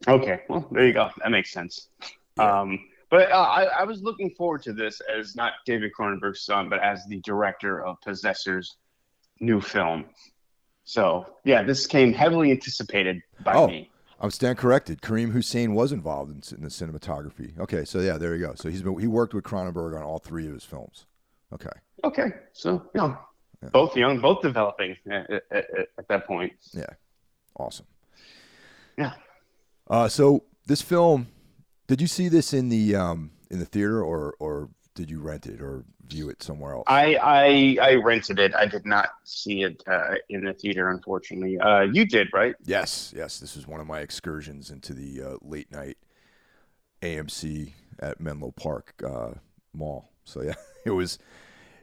[0.07, 1.09] Okay, well, there you go.
[1.23, 1.89] That makes sense.
[2.39, 2.79] Um,
[3.11, 6.81] but uh, I, I was looking forward to this as not David Cronenberg's son, but
[6.81, 8.77] as the director of Possessor's
[9.41, 10.05] new film.
[10.85, 13.69] So yeah, this came heavily anticipated by Oh.
[13.69, 13.91] me.
[14.21, 15.03] I'm stand corrected.
[15.03, 17.59] Karim Hussain was involved in, in the cinematography.
[17.59, 18.55] Okay, so yeah, there you go.
[18.55, 21.07] So he's been he worked with Cronenberg on all three of his films.
[21.53, 21.71] Okay,
[22.05, 23.19] Okay, so you know,
[23.73, 25.65] both young, both developing at, at, at,
[25.99, 26.53] at that point.
[26.73, 26.85] yeah,
[27.59, 27.87] awesome.
[28.99, 29.13] Yeah.
[29.89, 31.29] Uh, so this film,
[31.87, 35.47] did you see this in the um, in the theater or or did you rent
[35.47, 36.85] it or view it somewhere else?
[36.89, 38.55] I I, I rented it.
[38.55, 41.61] I did not see it uh, in the theater, unfortunately.
[41.61, 42.57] Uh, you did, right?
[42.65, 43.39] Yes, yes.
[43.39, 45.99] This was one of my excursions into the uh, late night
[47.03, 49.35] AMC at Menlo Park uh,
[49.73, 50.11] Mall.
[50.25, 50.55] So yeah,
[50.85, 51.19] it was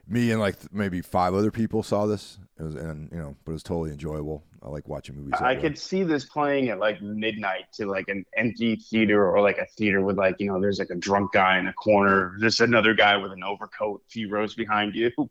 [0.06, 2.38] me and like maybe five other people saw this.
[2.58, 4.44] It was, and you know, but it was totally enjoyable.
[4.62, 5.34] I like watching movies.
[5.40, 9.58] I could see this playing at like midnight to like an empty theater or like
[9.58, 12.60] a theater with like, you know, there's like a drunk guy in a corner, just
[12.60, 15.10] another guy with an overcoat a few rows behind you.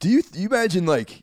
[0.00, 1.22] Do you do you imagine like?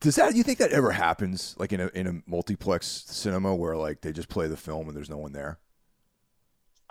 [0.00, 3.76] Does that you think that ever happens like in a in a multiplex cinema where
[3.76, 5.60] like they just play the film and there's no one there?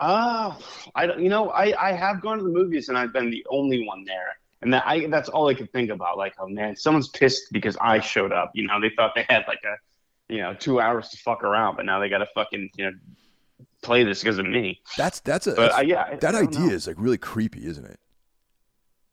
[0.00, 0.58] Ah,
[0.94, 3.44] I don't, you know, I, I have gone to the movies and I've been the
[3.50, 4.36] only one there.
[4.62, 6.16] And that I that's all I could think about.
[6.16, 8.52] Like, oh man, someone's pissed because I showed up.
[8.54, 9.74] You know, they thought they had like a,
[10.32, 12.92] you know, two hours to fuck around, but now they got to fucking, you know,
[13.82, 14.80] play this because of me.
[14.96, 16.68] That's that's a But that's- uh, yeah, that idea know.
[16.70, 17.98] is like really creepy, isn't it?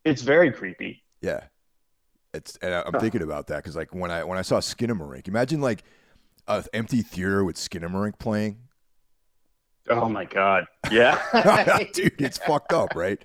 [0.06, 1.04] It's very creepy.
[1.22, 1.46] Yeah,
[2.34, 2.56] it's.
[2.62, 3.00] And I- I'm Huh.
[3.00, 5.84] thinking about that because like when I when I saw Skinamarink, imagine like
[6.48, 8.60] a empty theater with Skinamarink playing.
[9.90, 10.68] Oh my god.
[10.92, 11.20] Yeah.
[11.94, 13.20] Dude, it's fucked up, right?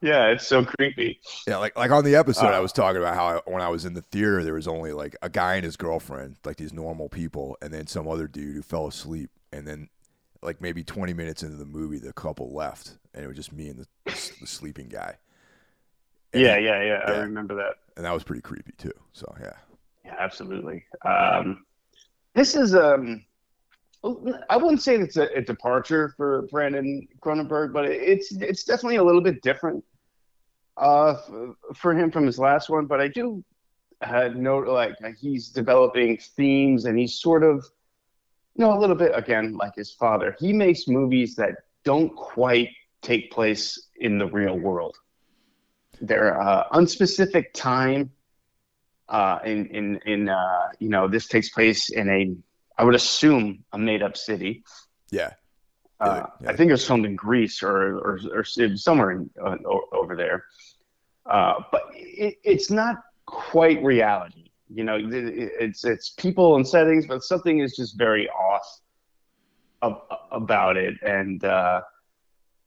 [0.00, 1.20] Yeah, it's so creepy.
[1.46, 2.62] Yeah, like like on the episode, I Uh.
[2.62, 5.16] was talking about how I, when I was in the theater, there was only like
[5.22, 8.62] a guy and his girlfriend, like these normal people, and then some other dude who
[8.62, 9.88] fell asleep, and then
[10.42, 13.68] like maybe 20 minutes into the movie, the couple left, and it was just me
[13.68, 15.16] and the, the sleeping guy.
[16.32, 17.74] And- Yeah, yeah, yeah, I remember that.
[17.96, 18.92] and that was pretty creepy too.
[19.12, 19.52] So yeah,
[20.04, 20.84] Yeah, absolutely.
[21.04, 21.64] Um,
[22.34, 23.24] this is um,
[24.04, 29.04] I wouldn't say it's a, a departure for Brandon Cronenberg, but it's it's definitely a
[29.04, 29.84] little bit different
[30.76, 31.14] uh,
[31.76, 32.86] for him from his last one.
[32.86, 33.44] But I do
[34.00, 37.64] uh, note like he's developing themes, and he's sort of
[38.56, 40.34] you know a little bit again like his father.
[40.40, 42.70] He makes movies that don't quite
[43.02, 44.96] take place in the real world.
[46.00, 48.10] They're uh, unspecific time
[49.08, 52.34] uh, in in in uh, you know this takes place in a
[52.78, 54.64] I would assume a made up city.
[55.10, 55.32] yeah,
[56.00, 56.50] Uh, Yeah.
[56.50, 59.56] I think it was filmed in Greece or or, or somewhere in, uh,
[59.92, 60.44] over there.
[61.26, 64.50] Uh, but it, it's not quite reality.
[64.68, 68.66] You know, it- it- it's it's people and settings, but something is just very off
[69.82, 70.94] ab- about it.
[71.02, 71.82] And uh,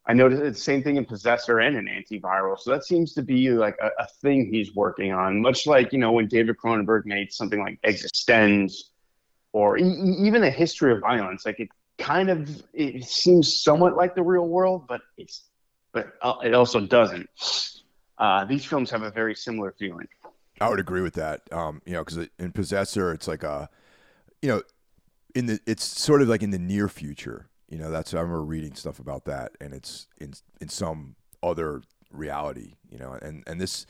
[0.06, 2.58] I noticed the same thing in Possessor and in antiviral.
[2.60, 6.00] So that seems to be like a, a thing he's working on, much like, you
[6.00, 8.72] know, when David Cronenberg made something like eXistenZ
[9.56, 11.46] or e- even a history of violence.
[11.46, 15.44] Like it kind of it seems somewhat like the real world, but it's
[15.94, 17.30] but uh, it also doesn't.
[18.18, 20.08] Uh, these films have a very similar feeling.
[20.60, 21.42] I would agree with that.
[21.54, 23.70] Um, you know, because in Possessor, it's like a,
[24.42, 24.62] you know,
[25.34, 27.48] in the it's sort of like in the near future.
[27.70, 31.82] You know, that's I remember reading stuff about that, and it's in in some other
[32.12, 32.74] reality.
[32.92, 33.86] You know, and and this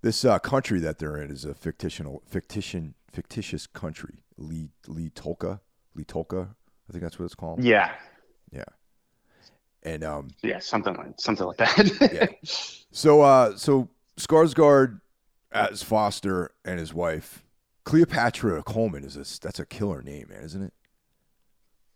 [0.00, 4.18] this uh, country that they're in is a fictional fictitious fictitious country.
[4.38, 5.60] Lee Li Tolqa
[5.94, 6.48] Li Tolqa,
[6.88, 7.62] I think that's what it's called.
[7.62, 7.92] Yeah,
[8.50, 8.64] Yeah.
[9.84, 12.10] And um, yeah, something like something like that.
[12.12, 12.50] Yeah.
[12.92, 15.00] so uh, so Skarsgård
[15.50, 17.44] as Foster and his wife
[17.84, 20.72] Cleopatra Coleman is this that's a killer name, man, isn't it?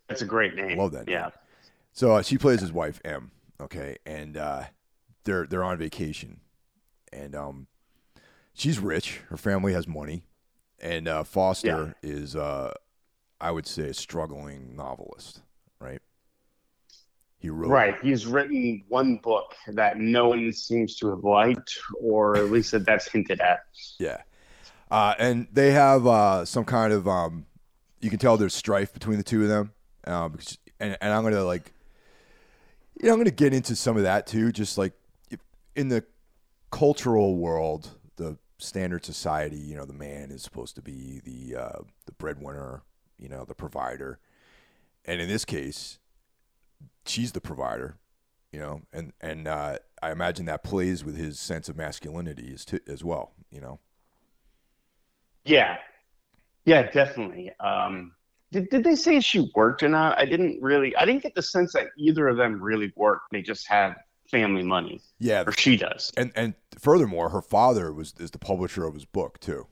[0.08, 0.78] That's a great name.
[0.78, 1.08] Love that.
[1.08, 1.30] Yeah.
[1.92, 3.30] So uh, she plays his wife Em.
[3.60, 4.64] Okay, and uh,
[5.24, 6.40] they're they're on vacation,
[7.12, 7.66] and um,
[8.52, 9.22] she's rich.
[9.30, 10.24] Her family has money,
[10.80, 12.72] and uh, Foster is uh,
[13.40, 15.42] I would say a struggling novelist,
[15.80, 16.00] right?
[17.38, 17.94] He wrote Right.
[18.02, 22.86] He's written one book that no one seems to have liked, or at least that
[22.86, 23.60] that's hinted at.
[23.98, 24.22] Yeah.
[24.90, 27.46] Uh, and they have uh, some kind of um,
[28.00, 29.72] you can tell there's strife between the two of them.
[30.06, 30.38] Um,
[30.78, 31.72] and, and I'm gonna like,
[33.00, 34.52] you know, I'm gonna get into some of that too.
[34.52, 34.92] Just like
[35.74, 36.04] in the
[36.70, 37.90] cultural world,
[38.58, 42.82] standard society, you know, the man is supposed to be the uh, the breadwinner,
[43.18, 44.18] you know, the provider,
[45.04, 45.98] and in this case,
[47.04, 47.96] she's the provider,
[48.52, 52.64] you know, and and uh, I imagine that plays with his sense of masculinity as
[52.64, 53.78] t- as well, you know.
[55.44, 55.78] Yeah.
[56.64, 57.52] Yeah, definitely.
[57.60, 58.12] Um,
[58.50, 60.18] did, did they say she worked or not?
[60.18, 63.30] I didn't really, I didn't get the sense that either of them really worked.
[63.30, 63.94] They just had
[64.30, 66.12] family money, Yeah, or she does.
[66.16, 69.66] and and furthermore, her father was is the publisher of his book too.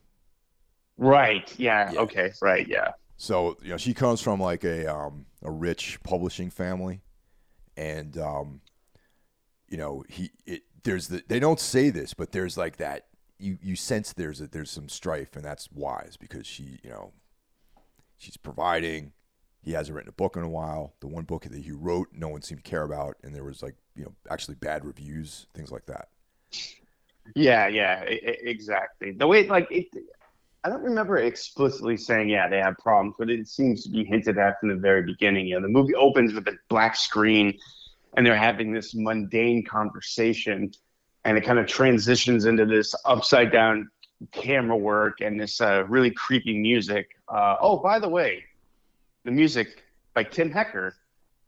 [0.97, 1.53] Right.
[1.59, 1.93] Yeah.
[1.93, 2.01] Yeah.
[2.01, 2.33] Okay.
[2.41, 2.67] Right.
[2.69, 2.93] Yeah.
[3.17, 7.03] So you know, she comes from like a um, a rich publishing family,
[7.77, 8.61] and um,
[9.69, 13.07] you know, he it, there's the they don't say this, but there's like that
[13.39, 17.13] you you sense there's a, there's some strife, and that's wise because she you know
[18.17, 19.13] she's providing.
[19.65, 20.95] He hasn't written a book in a while.
[21.01, 23.63] The one book that he wrote, no one seemed to care about, and there was
[23.63, 26.09] like you know actually bad reviews, things like that.
[27.35, 27.69] Yeah.
[27.69, 28.01] Yeah.
[28.03, 29.13] exactly.
[29.13, 29.87] The way, like, it,
[30.63, 34.39] I don't remember explicitly saying, yeah, they have problems, but it seems to be hinted
[34.39, 35.47] at from the very beginning.
[35.47, 37.59] You know, the movie opens with a black screen
[38.17, 40.73] and they're having this mundane conversation
[41.25, 43.91] and it kind of transitions into this upside down
[44.33, 47.11] camera work and this uh, really creepy music.
[47.29, 48.45] Uh, oh, by the way,
[49.25, 49.83] the music
[50.15, 50.95] by Tim Hecker,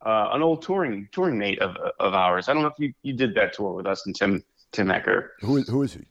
[0.05, 2.49] uh, an old touring touring mate of, of ours.
[2.49, 5.33] I don't know if you, you did that tour with us and Tim Tim Hecker.
[5.41, 6.05] Who is who is he?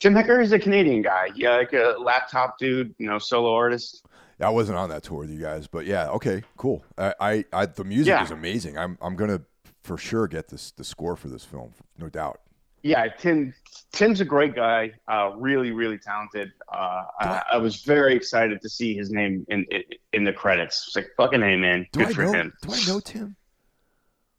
[0.00, 1.28] Tim Hecker is a Canadian guy.
[1.34, 4.04] Yeah, like a laptop dude, you know, solo artist.
[4.40, 6.82] I wasn't on that tour with you guys, but yeah, okay, cool.
[6.96, 8.24] I, I, I the music Yeah.
[8.24, 8.78] is amazing.
[8.78, 9.42] I'm, I'm gonna
[9.82, 12.40] for sure get this the score for this film, no doubt.
[12.82, 13.54] Yeah, Tim.
[13.92, 14.92] Tim's a great guy.
[15.08, 16.52] Uh, really, really talented.
[16.72, 20.84] Uh, I, I was very excited to see his name in in, in the credits.
[20.86, 21.86] It's like fucking hey, man.
[21.92, 22.32] Good I for know?
[22.32, 22.52] him.
[22.62, 23.36] Do I know Tim?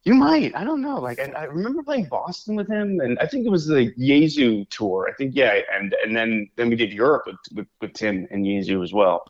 [0.03, 0.55] You might.
[0.55, 0.99] I don't know.
[0.99, 4.65] Like I, I remember playing Boston with him, and I think it was the Jesu
[4.65, 5.07] tour.
[5.07, 8.43] I think yeah, and and then then we did Europe with with, with Tim and
[8.43, 9.25] Jesu as well.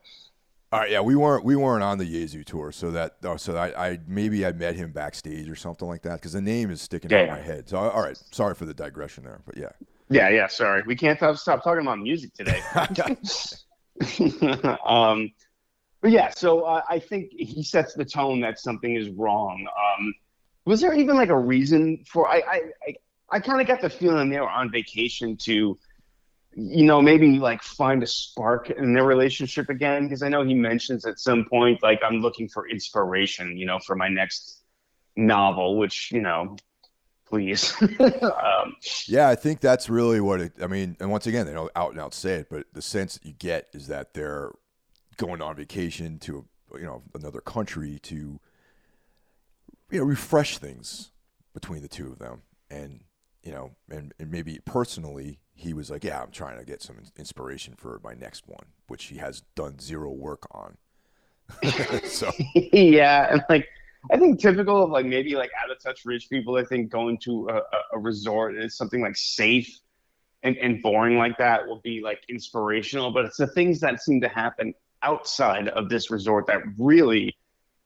[0.73, 3.57] All right, yeah, we weren't we weren't on the Jesu tour, so that oh, so
[3.57, 6.81] I, I maybe I met him backstage or something like that because the name is
[6.81, 7.23] sticking out Yeah.
[7.23, 7.67] in my head.
[7.67, 9.71] So all right, sorry for the digression there, but yeah,
[10.09, 10.47] Yeah, yeah.
[10.47, 12.61] Sorry, we can't stop, stop talking about music today.
[14.85, 15.31] um,
[16.01, 19.67] but yeah, so uh, I think he sets the tone that something is wrong.
[19.67, 20.13] Um,
[20.65, 22.29] was there even like a reason for?
[22.29, 22.95] I I I,
[23.33, 25.77] I kind of got the feeling they were on vacation to,
[26.53, 30.03] you know, maybe like find a spark in their relationship again.
[30.03, 33.79] Because I know he mentions at some point like I'm looking for inspiration, you know,
[33.79, 34.61] for my next
[35.15, 36.57] novel, which you know,
[37.25, 37.73] please.
[37.99, 38.75] um,
[39.07, 40.53] yeah, I think that's really what it.
[40.61, 43.15] I mean, and once again, they don't out and out say it, but the sense
[43.15, 44.51] that you get is that they're
[45.17, 46.45] going on vacation to
[46.75, 48.39] you know another country to
[49.89, 51.11] you know refresh things
[51.53, 53.01] between the two of them, and
[53.43, 56.97] you know, and, and maybe personally, he was like, yeah, I'm trying to get some
[57.17, 60.77] inspiration for my next one, which he has done zero work on.
[62.05, 63.67] so yeah, and like
[64.11, 67.19] I think typical of like maybe like out of touch rich people, I think going
[67.19, 67.61] to a,
[67.95, 69.79] a, resort is something like safe
[70.41, 74.21] and, and boring like that will be like inspirational, but it's the things that seem
[74.21, 77.37] to happen outside of this resort that really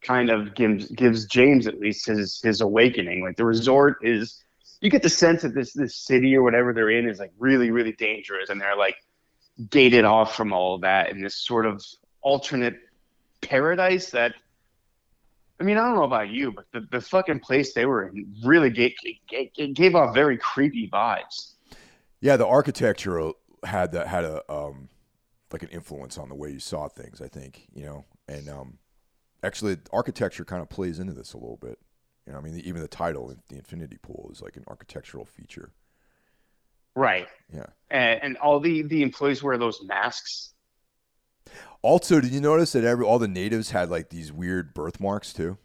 [0.01, 3.21] kind of gives gives James at least his his awakening.
[3.21, 4.44] Like the resort is,
[4.85, 7.71] you get the sense that this this city or whatever they're in is like really
[7.71, 8.95] really dangerous, and they're like
[9.71, 11.83] gated off from all of that in this sort of
[12.21, 12.75] alternate
[13.41, 14.35] paradise that.
[15.59, 18.35] I mean, I don't know about you, but the, the fucking place they were in
[18.43, 18.91] really gave,
[19.73, 21.53] gave, off very creepy vibes.
[22.19, 23.31] Yeah, the architecture
[23.63, 24.89] had that had a um,
[25.53, 27.21] like an influence on the way you saw things.
[27.21, 28.77] I think you know, and um,
[29.43, 31.79] actually, architecture kind of plays into this a little bit.
[32.25, 35.71] You know, I mean, even the title, the Infinity Pool, is like an architectural feature.
[36.95, 37.27] Right.
[37.53, 37.65] Yeah.
[37.91, 40.53] And, and all the the employees wear those masks.
[41.81, 45.57] Also, did you notice that every all the natives had like these weird birthmarks too?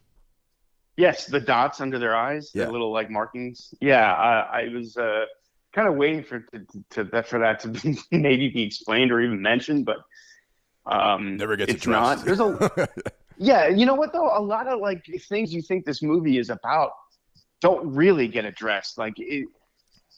[0.96, 2.66] Yes, the dots under their eyes, Yeah.
[2.66, 3.72] the little like markings.
[3.80, 5.24] Yeah, I, I was uh,
[5.72, 9.20] kind of waiting for to, to that for that to be, maybe be explained or
[9.22, 9.96] even mentioned, but
[10.84, 12.18] um, Never gets it's addressed.
[12.18, 12.24] not.
[12.26, 12.88] There's a
[13.40, 14.36] yeah, you know what though?
[14.36, 16.92] A lot of like things you think this movie is about
[17.62, 18.98] don't really get addressed.
[18.98, 19.48] Like it,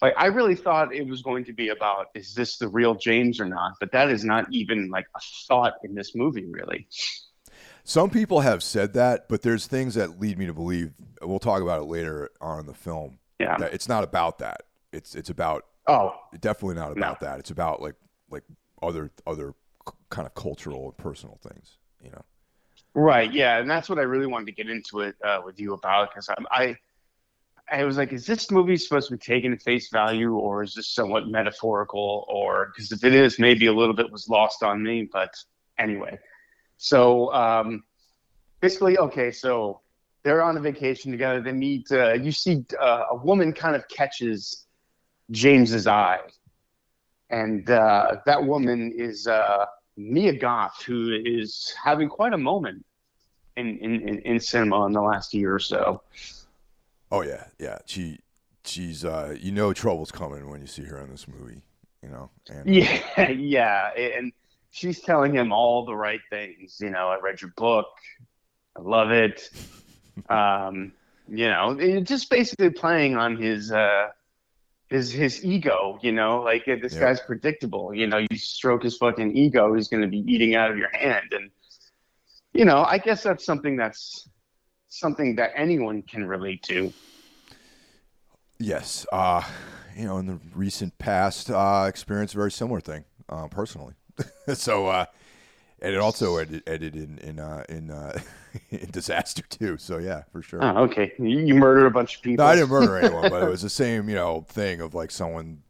[0.02, 3.38] like I really thought it was going to be about is this the real James
[3.38, 3.74] or not?
[3.78, 6.88] But that is not even like a thought in this movie, really.
[7.84, 10.92] Some people have said that, but there's things that lead me to believe.
[11.20, 13.18] We'll talk about it later on in the film.
[13.38, 13.56] Yeah.
[13.60, 14.62] It's not about that.
[14.92, 17.38] It's it's about Oh, definitely not about that.
[17.38, 17.94] It's about like
[18.30, 18.44] like
[18.82, 19.54] other other
[20.10, 21.78] kind of cultural and personal things.
[22.02, 22.24] You know.
[22.94, 23.32] Right.
[23.32, 26.10] Yeah, and that's what I really wanted to get into it uh, with you about
[26.10, 26.76] because I, I,
[27.70, 30.74] I was like, is this movie supposed to be taken at face value, or is
[30.74, 34.82] this somewhat metaphorical, or because if it is, maybe a little bit was lost on
[34.82, 35.08] me.
[35.10, 35.34] But
[35.78, 36.18] anyway,
[36.76, 37.84] so um,
[38.60, 39.80] basically, okay, so
[40.22, 41.40] they're on a vacation together.
[41.40, 41.90] They meet.
[41.90, 44.66] Uh, you see, uh, a woman kind of catches
[45.30, 46.20] James's eye,
[47.30, 49.26] and uh, that woman is.
[49.96, 52.84] Mia Goth, who is having quite a moment
[53.56, 56.02] in, in, in, in cinema in the last year or so.
[57.10, 57.78] Oh yeah, yeah.
[57.86, 58.18] She
[58.64, 61.62] she's uh you know trouble's coming when you see her in this movie.
[62.02, 62.30] You know.
[62.50, 63.90] And, Yeah, yeah.
[63.94, 64.32] And
[64.70, 66.78] she's telling him all the right things.
[66.80, 67.86] You know, I read your book.
[68.76, 69.50] I love it.
[70.28, 70.92] Um,
[71.26, 74.08] you know, just basically playing on his uh,
[74.92, 75.98] his his ego.
[76.02, 77.94] You know, like uh, this guy's predictable.
[77.94, 80.90] You know, you stroke his fucking ego, he's going to be eating out of your
[80.96, 81.32] hand.
[81.32, 81.50] And
[82.52, 84.28] you know, I guess that's something that's
[84.88, 86.92] something that anyone can relate to.
[88.58, 89.06] Yes.
[89.10, 89.42] Uh,
[89.96, 93.94] you know, in the recent past, uh, experienced a very similar thing, uh, personally.
[94.54, 95.06] so, uh,
[95.82, 98.18] and it also ended, ended in in uh, in, uh,
[98.70, 99.76] in disaster too.
[99.76, 100.62] So yeah, for sure.
[100.64, 101.12] Oh, okay.
[101.18, 102.44] You, murdered a bunch of people.
[102.44, 105.10] No, I didn't murder anyone, but it was the same, you know, thing of like
[105.10, 105.62] someone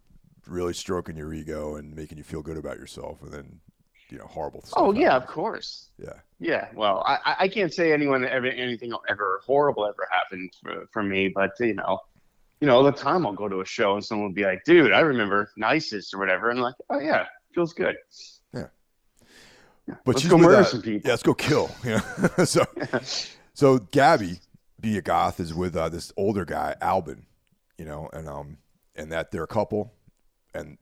[0.47, 3.61] really stroking your ego and making you feel good about yourself, and then
[4.11, 4.75] you know, horrible stuff.
[4.77, 5.89] Oh yeah, of course.
[5.99, 6.13] yeah.
[6.39, 10.87] Yeah, well, I, I- I can't say anyone ever anything ever horrible ever happened for,
[10.93, 12.01] for me, but you know,
[12.61, 14.65] you know, all the time I'll go to a show and someone will be like,
[14.65, 17.97] "Dude, I remember Nicest or whatever," and I'm like, "Oh yeah, feels good."
[20.05, 21.03] But Let's she's go murder uh, some people.
[21.05, 21.71] Yeah, let's go kill.
[21.85, 21.91] You
[22.39, 22.65] know, so
[23.55, 24.41] so Gabi,
[24.81, 27.27] be a goth, is with uh, this older guy, Alban.
[27.79, 28.59] You know, and um,
[28.95, 29.93] and that they're a couple,
[30.55, 30.79] and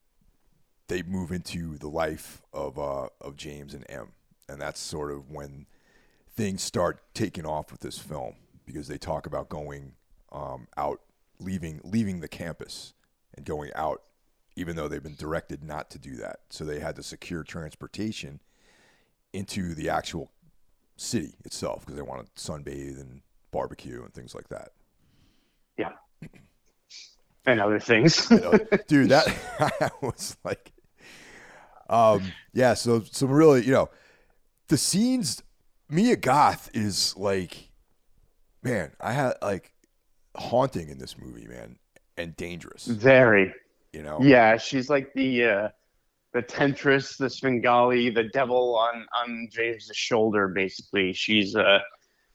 [0.88, 4.12] they move into the life of uh of James and Em,
[4.48, 5.66] and that's sort of when
[6.34, 8.34] things start taking off with this film
[8.66, 9.92] because they talk about going
[10.32, 11.00] um out,
[11.38, 12.92] leaving leaving the campus
[13.34, 14.02] and going out,
[14.56, 16.40] even though they've been directed not to do that.
[16.50, 18.40] So they had to secure transportation
[19.32, 20.30] into the actual
[20.96, 24.70] city itself because they want to sunbathe and barbecue and things like that.
[25.78, 25.92] Yeah,
[27.46, 28.30] and other things.
[28.30, 30.72] You know, dude, that was like,
[31.88, 32.74] um, yeah.
[32.74, 33.90] So some really, you know,
[34.68, 35.42] the scenes.
[35.92, 37.70] Mia Goth is like,
[38.62, 39.72] man, I had like
[40.36, 41.78] haunting in this movie, man,
[42.16, 42.86] and dangerous.
[42.86, 43.52] Very.
[43.92, 45.68] You know, Yeah, she's like the uh,
[46.32, 50.48] the temptress, the Svengali, the devil on on James's shoulder.
[50.48, 51.80] Basically, she's uh,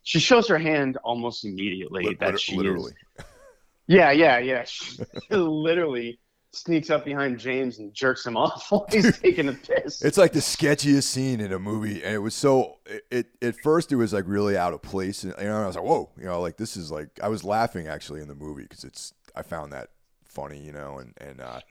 [0.04, 2.94] she shows her hand almost immediately Lit- that she literally.
[3.18, 3.26] Is,
[3.88, 4.64] yeah, yeah, yeah.
[4.66, 4.98] She
[5.32, 6.20] literally
[6.52, 10.02] sneaks up behind James and jerks him off while he's taking a piss.
[10.02, 12.80] It's like the sketchiest scene in a movie, and it was so.
[12.86, 15.68] It, it at first it was like really out of place, and you know, I
[15.68, 18.36] was like, "Whoa!" You know, like this is like I was laughing actually in the
[18.36, 19.90] movie because it's I found that
[20.24, 21.62] funny, you know, and and uh,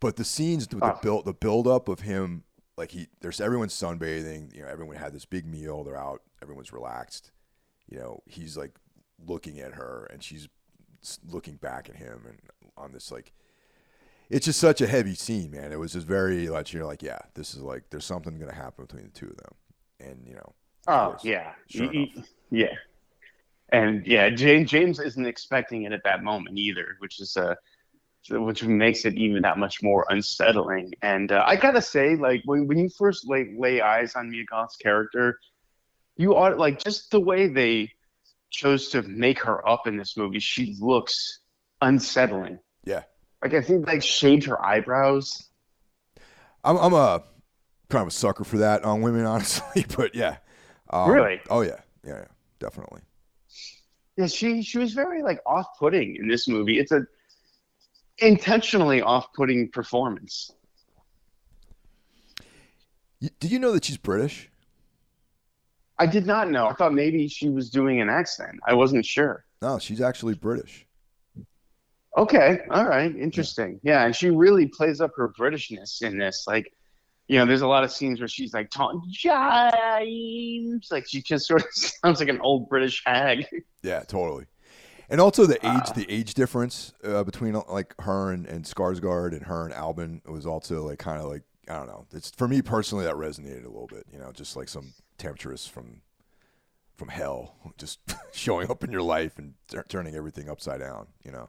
[0.00, 0.98] but the scenes with the Oh.
[1.02, 2.44] build the build up of him,
[2.76, 6.72] like he there's everyone's sunbathing, you know, everyone had this big meal, they're out, everyone's
[6.72, 7.30] relaxed,
[7.88, 8.72] you know, he's like
[9.26, 10.48] looking at her, and she's
[11.30, 12.38] looking back at him, and
[12.76, 13.32] on this like
[14.28, 15.72] it's just such a heavy scene, man.
[15.72, 18.84] It was just very like you're like, yeah, this is like there's something gonna happen
[18.84, 19.54] between the two of them,
[20.00, 20.52] and you know,
[20.88, 21.24] Oh course.
[21.24, 22.74] yeah, Sure Y- y- yeah,
[23.70, 27.54] and yeah, James James isn't expecting it at that moment either, which is uh,
[28.30, 30.92] which makes it even that much more unsettling.
[31.02, 34.44] And uh, I gotta say, like when when you first like lay eyes on Mia
[34.44, 35.38] Goth's character,
[36.16, 37.92] you ought like just the way they
[38.50, 40.38] chose to make her up in this movie.
[40.38, 41.40] She looks
[41.82, 42.58] unsettling.
[42.84, 43.02] Yeah.
[43.42, 45.50] Like I think like shaved her eyebrows.
[46.64, 47.22] I'm, I'm a
[47.90, 49.84] kind of a sucker for that on women, honestly.
[49.96, 50.38] But yeah.
[50.90, 51.40] Um, Really?
[51.50, 52.24] Oh yeah, yeah, yeah,
[52.58, 53.00] definitely.
[54.16, 56.78] Yeah, she she was very like off-putting in this movie.
[56.78, 57.06] It's a
[58.18, 60.52] intentionally off-putting performance.
[63.20, 64.50] Did you know that she's British?
[65.98, 66.66] I did not know.
[66.66, 68.60] I thought maybe she was doing an accent.
[68.66, 69.44] I wasn't sure.
[69.62, 70.86] No, she's actually British.
[72.16, 73.78] Okay, all right, interesting.
[73.82, 76.44] Yeah, and she really plays up her Britishness in this.
[76.46, 76.72] Like,
[77.28, 81.46] you know, there's a lot of scenes where she's like talking James, like she just
[81.46, 83.46] sort of sounds like an old British hag.
[83.82, 84.46] Yeah, totally.
[85.08, 85.92] And also the age, Ah.
[85.94, 90.22] the age difference uh, between uh, like her and, and Skarsgård and her and Alban
[90.26, 92.06] was also like kind of like I don't know.
[92.12, 94.04] It's for me personally that resonated a little bit.
[94.12, 96.00] You know, just like some temptress from
[96.96, 97.98] from hell, just
[98.32, 101.06] showing up in your life and tur- turning everything upside down.
[101.24, 101.48] You know.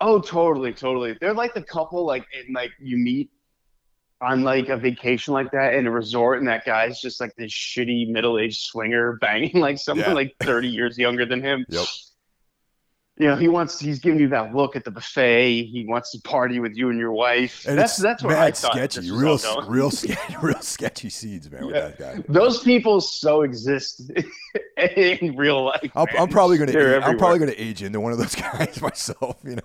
[0.00, 1.16] Oh, totally, totally.
[1.20, 3.30] They're like the couple like in like you meet
[4.20, 7.52] on like a vacation like that in a resort, and that guy's just like this
[7.52, 10.14] shitty middle-aged swinger banging like someone Yeah.
[10.14, 11.64] like thirty years younger than him.
[11.68, 11.86] Yep.
[13.18, 15.64] You know, he wants he's giving you that look at the buffet.
[15.64, 17.66] He wants to party with you and your wife.
[17.66, 18.72] And that's that's what I thought.
[18.72, 19.38] sketchy, real,
[19.68, 21.62] real sketchy, real sketchy seeds, man.
[21.62, 21.86] Yeah.
[21.86, 22.22] With that guy.
[22.28, 24.12] Those people so exist
[24.76, 25.90] in real life.
[25.96, 29.36] I'll, I'm probably gonna, age, I'm probably gonna age into one of those guys myself.
[29.44, 29.62] You know.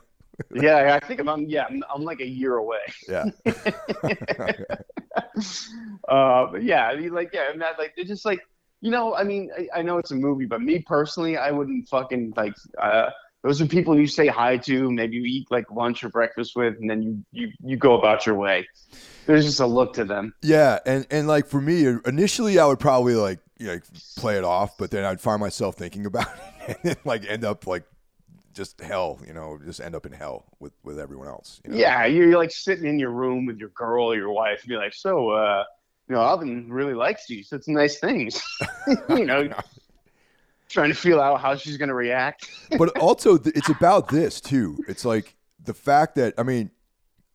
[0.55, 2.79] yeah, I think I'm, yeah, I'm, I'm like a year away.
[3.07, 3.25] Yeah.
[6.07, 8.39] uh, but yeah, I mean, like, yeah, I'm not like, it's just like,
[8.81, 11.87] you know, I mean, I, I know it's a movie, but me personally, I wouldn't
[11.87, 13.11] fucking like, uh,
[13.43, 16.75] those are people you say hi to, maybe you eat like lunch or breakfast with,
[16.79, 18.67] and then you, you, you go about your way.
[19.25, 20.33] There's just a look to them.
[20.41, 23.79] Yeah, and and like for me, initially I would probably like you know,
[24.17, 26.27] play it off, but then I'd find myself thinking about
[26.67, 27.83] it and like end up like
[28.53, 31.61] just hell, you know, just end up in hell with with everyone else.
[31.63, 31.77] You know?
[31.77, 34.75] Yeah, you're like sitting in your room with your girl or your wife, and be
[34.75, 35.63] like, so, uh,
[36.09, 37.43] you know, Alvin really likes you.
[37.43, 38.41] So it's nice things,
[39.09, 39.49] you know,
[40.73, 42.49] trying to feel out how she's gonna react.
[42.77, 44.77] but also th- it's about this too.
[44.87, 46.71] It's like the fact that I mean,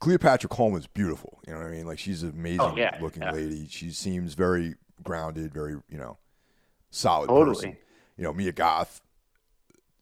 [0.00, 1.40] Cleopatra Coleman's beautiful.
[1.46, 1.86] You know what I mean?
[1.86, 3.32] Like she's an amazing Oh, yeah, looking yeah.
[3.32, 3.66] lady.
[3.70, 6.18] She seems very grounded, very you know,
[6.90, 7.54] solid Totally.
[7.54, 7.76] person.
[8.16, 9.00] You know, Mia Goth,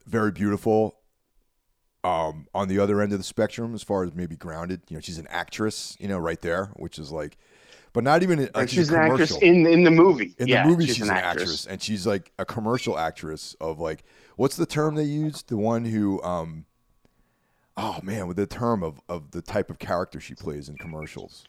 [0.07, 0.97] very beautiful.
[2.05, 5.01] Um, on the other end of the spectrum, as far as maybe grounded, you know,
[5.01, 5.97] she's an actress.
[5.99, 7.37] You know, right there, which is like,
[7.97, 10.34] but not even like Like she's, she's an actress in in the movie.
[10.38, 11.64] In yeah, the movie, she's, she's, an actress.
[11.64, 14.05] and she's like a commercial actress of like
[14.36, 15.49] what's the term they used?
[15.49, 16.66] The one who, um,
[17.74, 21.47] oh man, with the term of of the type of character she plays in commercials.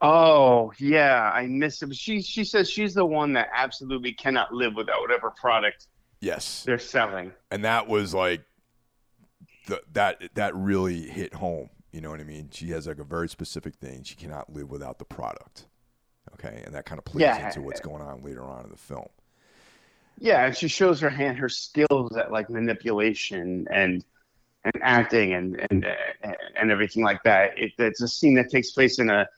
[0.00, 1.88] Oh yeah, I miss it.
[1.88, 5.88] But she she says she's the one that absolutely cannot live without whatever product
[6.20, 7.32] Yes, they're selling.
[7.50, 8.42] and that was like
[9.66, 11.68] the, that that really hit home.
[11.94, 12.48] You know what I mean?
[12.50, 14.02] She has like a very specific thing.
[14.02, 15.66] She cannot live without the product.
[16.32, 17.46] Okay, and that kind of plays Yeah.
[17.46, 19.06] into what's going on later on in the film.
[20.18, 24.04] Yeah, and she shows her hand her skills at like manipulation and
[24.64, 27.56] and acting and and uh, and everything like that.
[27.56, 29.28] It, it's a scene that takes place in a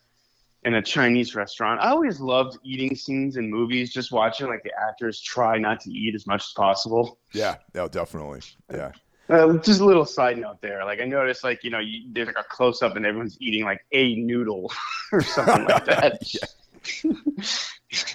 [0.63, 1.83] in a Chinese restaurant.
[1.83, 5.91] I always loved eating scenes in movies, just watching like the actors try not to
[5.91, 7.19] eat as much as possible.
[7.35, 8.41] Yeah, no, definitely.
[8.73, 8.93] Yeah,
[9.29, 10.85] Uh, just a little side note there.
[10.85, 13.65] Like I noticed, like you know, you, there's like a close up and everyone's eating
[13.65, 14.73] like a noodle
[15.13, 16.23] or something like that.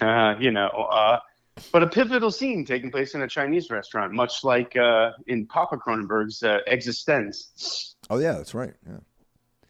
[0.00, 1.18] uh, you know, uh,
[1.70, 5.76] but a pivotal scene taking place in a Chinese restaurant, much like uh, in Papa
[5.76, 7.94] Cronenberg's uh, eXistenZ.
[8.10, 8.72] oh yeah, that's right.
[8.86, 8.98] Yeah.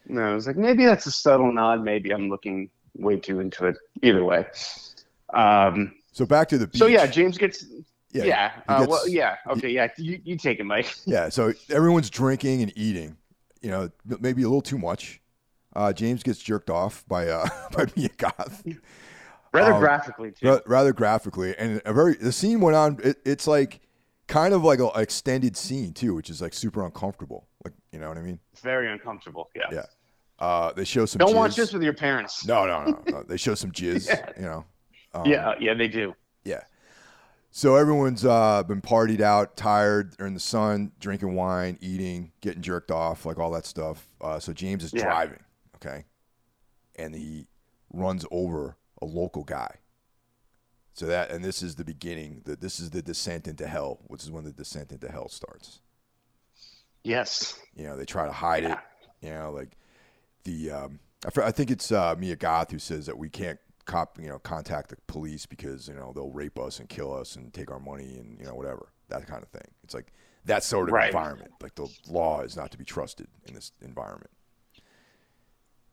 [0.07, 1.83] No, I was like, maybe that's a subtle nod.
[1.85, 3.77] Maybe I'm looking way too into it.
[4.03, 4.47] Either way.
[5.33, 6.79] Um, So back to the beach.
[6.79, 7.65] so yeah, James gets.
[8.13, 8.53] Yeah, Yeah.
[8.69, 9.37] uh, gets- well, yeah.
[9.49, 9.71] Okay.
[9.71, 9.89] Yeah.
[9.97, 10.95] You, you take it, Mike.
[11.07, 13.17] Yeah, so everyone's drinking and eating,
[13.61, 13.91] you know,
[14.21, 15.21] maybe a little too much.
[15.75, 17.47] Uh, James gets jerked off by uh,
[17.77, 18.63] by Mia Goth,
[19.53, 20.49] Rather Um, graphically too.
[20.49, 22.99] ra- rather graphically, and a very the scene went on.
[23.03, 23.81] It, it's like
[24.29, 27.49] kind of like an extended scene too, which is like super uncomfortable.
[27.65, 28.39] Like you know what I mean?
[28.53, 29.49] It's very uncomfortable.
[29.57, 29.63] Yeah.
[29.73, 29.83] Yeah.
[30.39, 31.21] Uh, they show some.
[31.21, 31.37] Don't jizz.
[31.37, 32.45] watch this with your parents.
[32.47, 33.23] No, no, no, no.
[33.29, 34.09] They show some jizz.
[34.09, 34.29] Yeah.
[34.37, 34.65] You know.
[35.15, 36.15] Um, yeah, yeah, they do.
[36.45, 36.63] Yeah.
[37.55, 42.63] So everyone's uh, been partied out, tired, they're in the sun, drinking wine, eating, getting
[42.63, 44.09] jerked off, like all that stuff.
[44.23, 45.03] Uh, so James is Yeah.
[45.05, 45.41] driving,
[45.77, 46.07] okay,
[46.97, 47.47] and he
[47.93, 49.77] runs over a local guy,
[50.95, 52.41] So that and this is the beginning.
[52.47, 55.81] The, this is the descent into hell, which is when the descent into hell starts.
[57.05, 57.59] Yes.
[57.75, 58.73] You know, they try to hide Yeah.
[59.21, 59.27] it.
[59.27, 59.77] You know, like
[60.45, 61.01] the um,
[61.37, 64.91] I think it's uh, Mia Goth who says that we can't cop you know contact
[64.91, 68.17] the police because you know they'll rape us and kill us and take our money
[68.19, 69.69] and you know whatever that kind of thing.
[69.85, 70.13] It's like
[70.45, 71.09] that sort of Right.
[71.09, 71.53] environment.
[71.61, 74.31] Like the law is not to be trusted in this environment.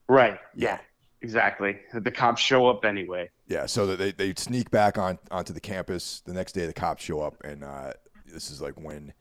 [0.08, 0.38] Right.
[0.54, 0.78] Yeah.
[1.22, 1.78] Exactly.
[1.92, 3.28] The cops show up anyway.
[3.46, 6.22] Yeah, so that they, they sneak back on onto the campus.
[6.24, 7.92] The next day, the cops show up, and uh,
[8.24, 9.12] this is like when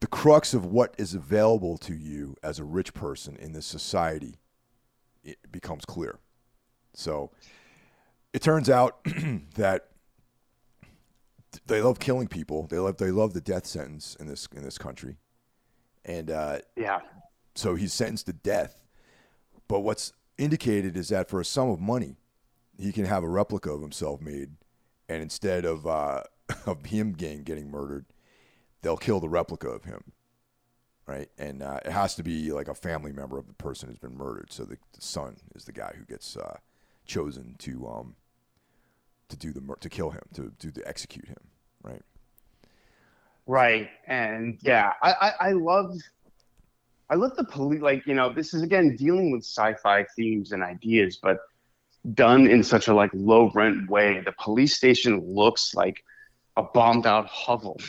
[0.00, 4.36] the crux of what is available to you as a rich person in this society
[5.24, 6.18] it becomes clear.
[6.94, 7.30] So
[8.36, 8.98] it turns out
[9.54, 9.86] that
[11.66, 12.66] they love killing people.
[12.66, 15.16] They love they love the death sentence in this in this country,
[16.04, 17.00] and uh, Yeah.
[17.54, 18.82] so he's sentenced to death.
[19.68, 22.16] But what's indicated is that for a sum of money,
[22.78, 24.50] he can have a replica of himself made,
[25.08, 26.24] and instead of uh,
[26.66, 28.04] of him getting getting murdered,
[28.82, 30.12] they'll kill the replica of him,
[31.06, 31.30] right?
[31.38, 34.18] And uh, it has to be like a family member of the person who's been
[34.18, 34.52] murdered.
[34.52, 36.58] So the, the son is the guy who gets uh,
[37.06, 38.16] chosen to um
[39.28, 41.36] to do the mur- to kill him to do to execute him,
[41.82, 42.02] right?
[43.46, 43.88] Right.
[44.06, 45.94] And yeah, I, I, I love
[47.08, 50.62] I love the police like, you know, this is again dealing with sci-fi themes and
[50.62, 51.38] ideas, but
[52.14, 54.20] done in such a like low rent way.
[54.20, 56.02] The police station looks like
[56.56, 57.80] a bombed out hovel.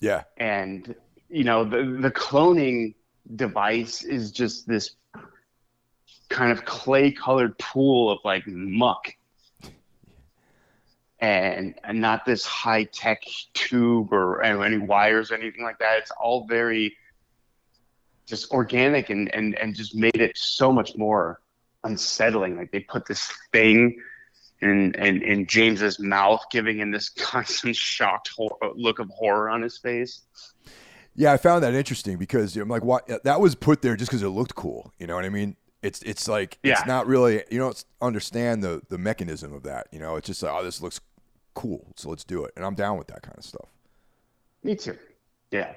[0.00, 0.94] Yeah, And
[1.28, 2.94] you know, the the cloning
[3.36, 4.96] device is just this
[6.28, 9.12] kind of clay colored pool of like muck.
[11.20, 15.98] And, and not this high tech tube or any wires or anything like that.
[15.98, 16.96] It's all very
[18.26, 21.40] just organic and, and, and just made it so much more
[21.84, 22.56] unsettling.
[22.56, 23.98] Like they put this thing
[24.62, 29.62] in, in, in James's mouth, giving him this constant shocked hor- look of horror on
[29.62, 30.22] his face.
[31.16, 33.24] Yeah, I found that interesting because I'm like, what?
[33.24, 34.92] That was put there just because it looked cool.
[34.98, 35.56] You know what I mean?
[35.82, 36.72] It's it's like Yeah.
[36.72, 39.88] it's not really you don't understand the the mechanism of that.
[39.90, 41.00] You know, it's just like, oh, this looks
[41.54, 43.68] cool, so let's do it, and I'm down with that kind of stuff.
[44.62, 44.96] Me too.
[45.50, 45.72] Yeah.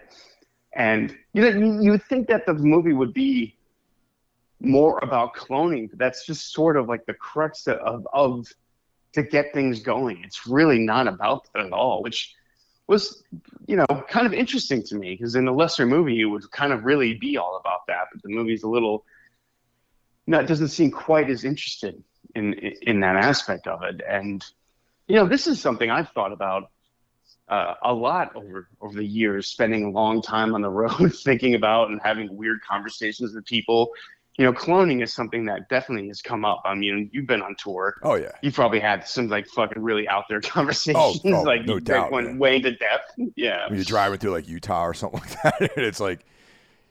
[0.74, 3.56] And you know, you, would think that the movie would be
[4.60, 8.48] more about cloning, but that's just sort of like the crux of of
[9.14, 10.24] to get things going.
[10.24, 12.34] It's really not about that at all, which
[12.88, 13.24] was
[13.68, 16.74] you know kind of interesting to me because in a lesser movie it would kind
[16.74, 19.06] of really be all about that, but the movie's a little
[20.26, 22.02] no, it doesn't seem quite as interested
[22.36, 24.02] in in that aspect of it.
[24.08, 24.44] And
[25.08, 26.70] you know, this is something I've thought about
[27.50, 31.56] uh, a lot over over the years, spending a long time on the road, thinking
[31.56, 33.92] about and having weird conversations with people.
[34.38, 36.64] You know, cloning is something that definitely has come up.
[36.66, 37.96] I mean, you've been on tour.
[38.02, 41.76] Oh yeah, You probably had some like fucking really out there conversations, oh, like no
[41.76, 42.40] you doubt, went man.
[42.40, 43.12] way into depth.
[43.36, 46.26] Yeah, when you're driving through like Utah or something like that, and it's like,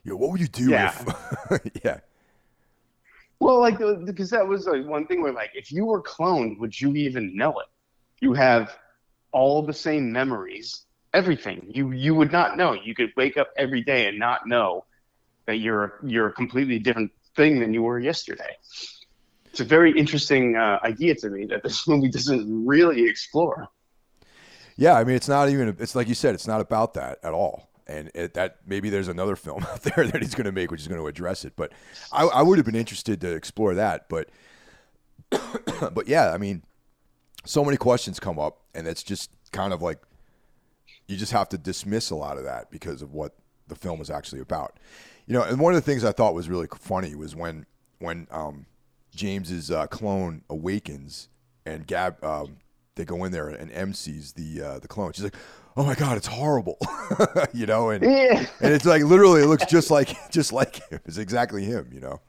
[0.05, 0.93] yo, what would you do Yeah.
[1.51, 1.61] if?
[1.85, 1.99] yeah,
[3.41, 6.59] Well, like the- because that was like one thing where like if you were cloned,
[6.61, 7.67] would you even know it?
[8.23, 8.79] You have
[9.33, 11.67] all the same memories, everything.
[11.75, 12.73] You you would not know.
[12.73, 14.85] You could wake up every day and not know
[15.47, 18.57] that you're you're a completely different thing than you were yesterday.
[19.47, 23.69] It's a very interesting uh, idea to me that this movie doesn't really explore.
[24.77, 24.95] yeah.
[24.95, 25.77] I mean, it's not even.
[25.81, 27.69] It's like you said, it's not about that at all.
[27.89, 30.81] And it, that maybe there's another film out there that he's going to make, which
[30.81, 31.55] is going to address it.
[31.57, 31.73] But
[32.13, 34.09] I, I would have been interested to explore that.
[34.09, 34.29] But
[35.93, 36.63] but yeah, I mean,
[37.45, 39.99] so many questions come up, and it's just kind of like
[41.09, 43.35] you just have to dismiss a lot of that because of what
[43.69, 44.79] the film is actually about.
[45.27, 47.67] You know, and one of the things I thought was really funny was when
[47.99, 48.67] when um,
[49.15, 51.29] James's uh, clone awakens
[51.65, 52.57] and Gab um,
[52.97, 55.13] they go in there and Em sees the uh, the clone.
[55.13, 55.37] She's like,
[55.77, 56.79] "Oh my god, it's horrible,"
[57.53, 61.01] you know, and Yeah, and it's like literally it looks just like just like him.
[61.07, 62.21] It's exactly him, you know.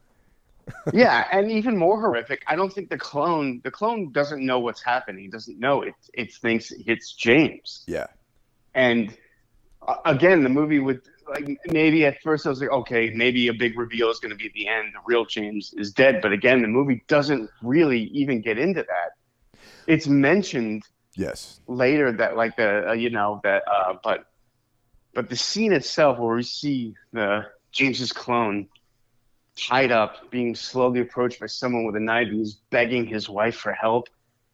[0.94, 2.44] Yeah, and even more horrific.
[2.48, 5.30] I don't think the clone the clone doesn't know what's happening.
[5.30, 5.96] Doesn't know it.
[6.14, 7.84] It thinks it's James.
[7.88, 8.08] Yeah,
[8.74, 9.16] And
[9.88, 13.54] uh, again, the movie would like maybe at first I was like, okay, maybe a
[13.54, 14.94] big reveal is going to be at the end.
[14.94, 16.22] The real James is dead.
[16.22, 19.60] But again, the movie doesn't really even get into that.
[19.88, 20.84] It's mentioned
[21.16, 24.26] yes, later that like the uh, you know that uh, but
[25.14, 28.68] but the scene itself where we see the James's clone
[29.56, 33.56] tied up, being slowly approached by someone with a knife, and he's begging his wife
[33.56, 34.08] for help.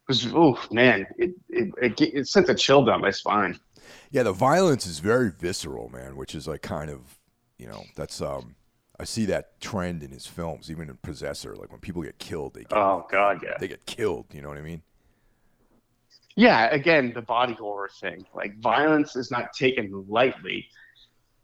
[0.08, 3.60] Was oh man, it it, it it sent a chill down my spine.
[4.12, 4.24] yeah.
[4.24, 7.20] The violence is very visceral, man, which is like kind of
[7.58, 8.56] you know that's um
[9.00, 11.56] I see that trend in his films, even in Possessor.
[11.56, 13.58] Like when people get killed, they get Oh god, yeah.
[13.60, 14.26] they get killed.
[14.34, 14.82] You know what I mean?
[16.36, 18.26] yeah, again, the body horror thing.
[18.34, 20.68] Like violence is not taken lightly.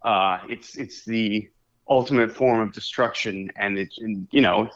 [0.02, 1.50] Uh, it's it's the
[1.88, 4.70] ultimate form of destruction, and it and, you know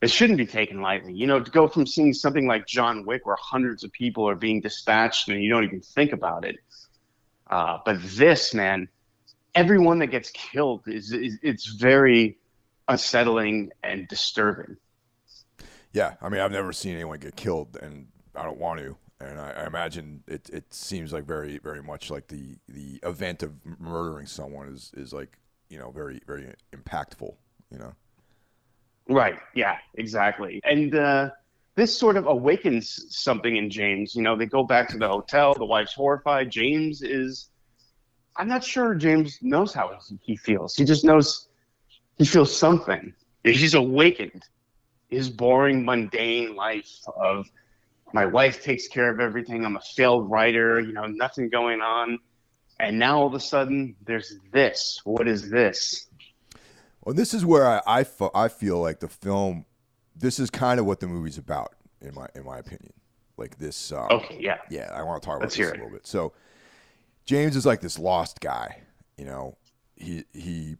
[0.00, 1.12] it shouldn't be taken lightly.
[1.12, 4.36] You know, to go from seeing something like John Wick, where hundreds of people are
[4.36, 6.56] being dispatched and you don't even think about it,
[7.50, 8.88] uh, but this man,
[9.54, 12.38] everyone that gets killed is, is it's very
[12.86, 14.76] unsettling and disturbing.
[15.92, 18.96] Yeah, I mean, I've never seen anyone get killed, and I don't want to.
[19.20, 23.42] And I, I imagine it, it seems like very, very much like the, the event
[23.42, 25.38] of murdering someone is, is like,
[25.68, 27.34] you know, very, very impactful,
[27.70, 27.92] you know?
[29.08, 29.38] Right.
[29.54, 30.60] Yeah, exactly.
[30.64, 31.30] And uh,
[31.74, 34.14] this sort of awakens something in James.
[34.14, 35.54] You know, they go back to the hotel.
[35.54, 36.50] The wife's horrified.
[36.50, 37.50] James is.
[38.36, 40.76] I'm not sure James knows how he feels.
[40.76, 41.48] He just knows
[42.18, 43.14] he feels something.
[43.44, 44.44] He's awakened.
[45.08, 47.46] His boring, mundane life of
[48.12, 49.64] my wife takes care of everything.
[49.64, 50.80] I'm a failed writer.
[50.80, 52.18] You know, nothing going on.
[52.80, 55.00] And now all of a sudden, there's this.
[55.04, 56.06] What is this?
[57.04, 59.64] Well, this is where I, I, I feel like the film,
[60.14, 62.92] this is kind of what the movie's about, in my in my opinion.
[63.36, 63.92] Like this.
[63.92, 64.58] Um, okay, yeah.
[64.68, 66.06] Yeah, I want to talk Let's about this a little bit.
[66.06, 66.32] So,
[67.24, 68.82] James is like this lost guy.
[69.16, 69.56] You know,
[69.96, 70.76] he he.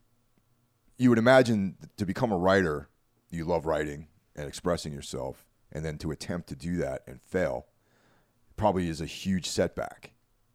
[0.99, 2.89] You would imagine to become a writer,
[3.31, 7.67] you love writing and expressing yourself, and then to attempt to do that and fail,
[8.57, 10.11] probably is a huge setback.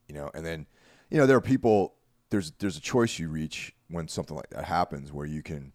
[0.10, 0.68] You know, and then,
[1.14, 1.94] you know, there are people.
[2.32, 5.72] There's there's a choice you reach when something like that happens where you can,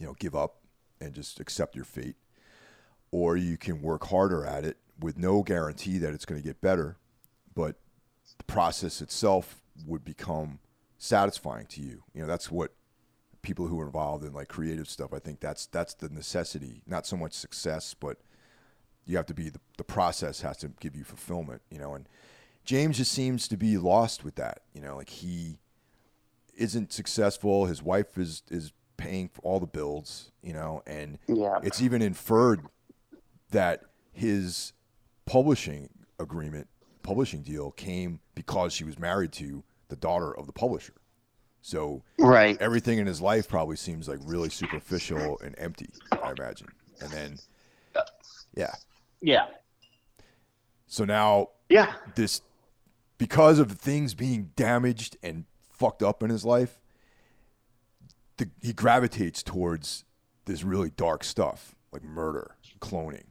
[0.00, 0.60] you know, give up
[1.00, 2.14] and just accept your fate,
[3.10, 6.60] or you can work harder at it with no guarantee that it's going to get
[6.60, 6.96] better,
[7.54, 7.80] but
[8.38, 10.60] the process itself would become
[10.96, 12.04] satisfying to you.
[12.14, 12.72] You know, that's what
[13.42, 15.12] people who are involved in like creative stuff.
[15.12, 18.18] I think that's that's the necessity, not so much success, but
[19.06, 21.62] you have to be the, the process has to give you fulfillment.
[21.68, 22.08] You know, and
[22.66, 24.60] James just seems to be lost with that.
[24.74, 25.58] You know, like he
[26.56, 27.66] isn't successful.
[27.66, 31.58] His wife is is paying for all the bills, you know, and Yeah.
[31.62, 32.62] it's even inferred
[33.50, 34.72] that his
[35.26, 36.66] publishing agreement,
[37.02, 40.94] publishing deal came because she was married to the daughter of the publisher.
[41.60, 42.56] So Right.
[42.60, 46.68] everything in his life probably seems like really superficial and empty, I imagine.
[47.00, 47.38] And then
[47.94, 48.02] uh,
[48.54, 48.74] yeah.
[49.20, 49.46] Yeah.
[50.86, 51.94] So now Yeah.
[52.14, 52.40] this
[53.18, 56.80] because of things being damaged and fucked up in his life,
[58.36, 60.04] the, he gravitates towards
[60.44, 63.24] this really dark stuff like murder, cloning,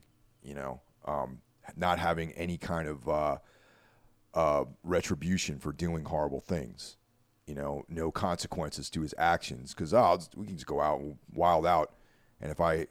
[0.44, 1.40] you know, um,
[1.76, 3.38] not having any kind of uh,
[4.34, 6.98] uh, retribution for doing horrible things,
[7.46, 11.02] you know, no consequences to his actions because oh, we can just go out
[11.34, 11.94] wild out,
[12.42, 12.88] and if I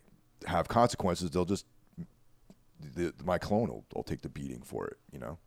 [0.47, 1.66] have consequences, they'll just
[2.95, 5.38] the, my clone will, will take the beating for it, you know.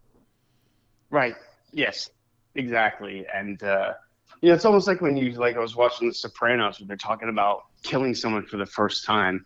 [1.10, 1.36] Right.
[1.72, 2.10] Yes.
[2.56, 3.26] Exactly.
[3.34, 3.94] And uh,
[4.42, 6.98] you know, it's almost like when you like I was watching The Sopranos where they're
[6.98, 9.46] talking about killing someone for the first time,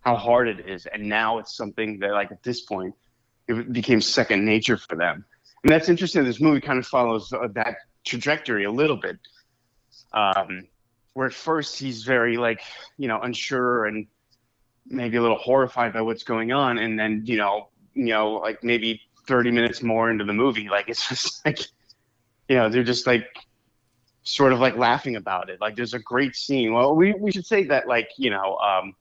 [0.00, 2.94] how hard it is, and now it's something that like at this point
[3.48, 5.24] it became second nature for them.
[5.62, 6.24] And that's interesting.
[6.24, 9.18] This movie kind of follows uh, that trajectory a little bit,
[10.14, 10.66] um,
[11.12, 12.62] where at first he's very like
[12.96, 14.06] you know unsure and
[14.86, 18.64] maybe a little horrified by what's going on, and then you know you know like
[18.64, 21.60] maybe 30 minutes more into the movie like it's just like
[22.48, 23.24] you know they're just like
[24.22, 27.46] sort of like laughing about it like there's a great scene well we, we should
[27.46, 28.92] say that like you know um,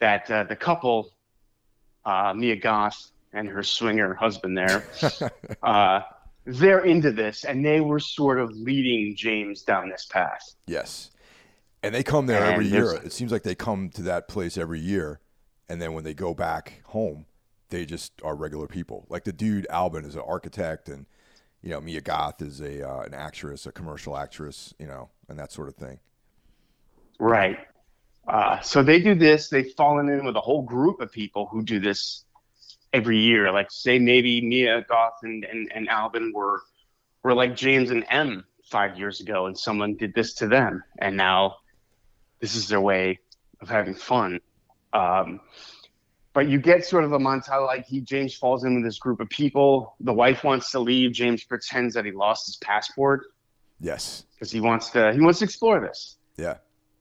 [0.00, 1.10] that uh, the couple
[2.04, 4.84] uh, mia goth and her swinger husband there
[5.62, 6.00] uh,
[6.44, 11.10] they're into this and they were sort of leading james down this path Yes.
[11.82, 12.92] And they come there every year.
[12.92, 15.20] It seems like they come to that place every year.
[15.68, 17.26] And then when they go back home,
[17.70, 19.06] they just are regular people.
[19.08, 20.88] Like the dude, Alban, is an architect.
[20.88, 21.06] And,
[21.62, 25.38] you know, Mia Goth is a uh, an actress, a commercial actress, you know, and
[25.38, 25.98] that sort of thing.
[27.18, 27.58] Right.
[28.26, 29.48] Uh, so they do this.
[29.48, 32.24] They've fallen in with a whole group of people who do this
[32.92, 33.50] every year.
[33.52, 36.62] Like say maybe Mia Goth and, and, and Alban were
[37.22, 41.16] were like James and Em five years ago, and someone did this to them, and
[41.16, 41.56] now
[42.40, 43.18] this is their way
[43.60, 44.40] of having fun.
[44.92, 45.40] Um,
[46.38, 49.28] but you get sort of a montage like he James falls into this group of
[49.28, 49.96] people.
[49.98, 51.10] The wife wants to leave.
[51.10, 53.22] James pretends that he lost his passport
[53.80, 54.24] Yes.
[54.34, 56.16] because he wants to he wants to explore this.
[56.36, 56.58] Yeah.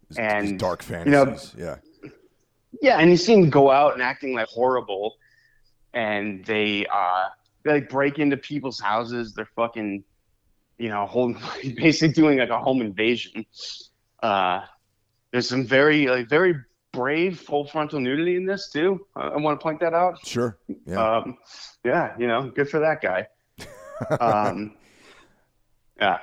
[0.07, 1.53] His, his And, dark you know- fantasies.
[1.55, 1.75] yeah.
[2.81, 5.17] Yeah, and you see them go out and acting like horrible,
[5.93, 7.25] and they uh
[7.63, 9.35] they like break into people's houses.
[9.35, 10.03] They're fucking,
[10.79, 11.39] you know, holding
[11.75, 13.45] basically doing like a home invasion.
[14.23, 14.61] Uh,
[15.31, 16.55] there's some very like very
[16.97, 19.05] brave full frontal nudity in this too.
[19.15, 20.17] I, I want to point that out.
[20.25, 20.57] Sure.
[20.87, 21.17] Yeah.
[21.17, 21.37] Um,
[21.85, 23.27] yeah, you know, good for that guy.
[24.19, 24.75] um,
[26.01, 26.17] yeah.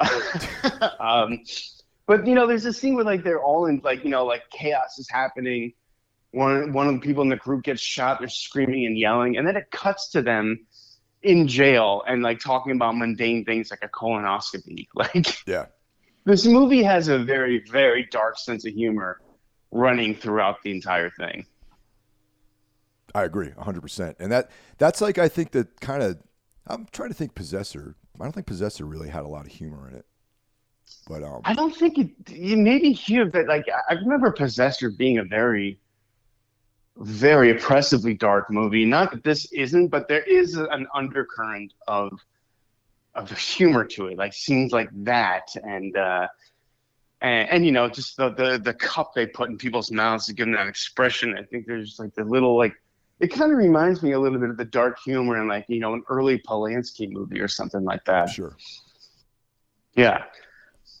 [0.98, 1.40] um,
[2.06, 4.48] but you know, there's a scene where like they're all in like you know like
[4.50, 5.74] chaos is happening.
[6.30, 8.18] One one of the people in the group gets shot.
[8.18, 10.66] They're screaming and yelling, and then it cuts to them
[11.22, 14.86] in jail and like talking about mundane things like a colonoscopy.
[14.94, 15.66] Like yeah.
[16.24, 19.20] this movie has a very very dark sense of humor
[19.74, 21.44] running throughout the entire thing.
[23.14, 24.14] I agree 100%.
[24.18, 26.18] And that that's like I think that kind of
[26.66, 27.96] I'm trying to think Possessor.
[28.18, 30.06] I don't think Possessor really had a lot of humor in it.
[31.08, 35.18] But um I don't think it, it maybe here that like I remember Possessor being
[35.18, 35.78] a very
[36.98, 38.84] very oppressively dark movie.
[38.84, 42.12] Not that this isn't, but there is an undercurrent of
[43.14, 46.26] of humor to it, like scenes like that, and uh,
[47.24, 50.34] and, and you know, just the, the the cup they put in people's mouths to
[50.34, 51.34] give them that expression.
[51.38, 52.74] I think there's like the little like
[53.18, 55.80] it kind of reminds me a little bit of the dark humor in like you
[55.80, 58.28] know an early Polanski movie or something like that.
[58.28, 58.56] sure.
[59.96, 60.24] Yeah.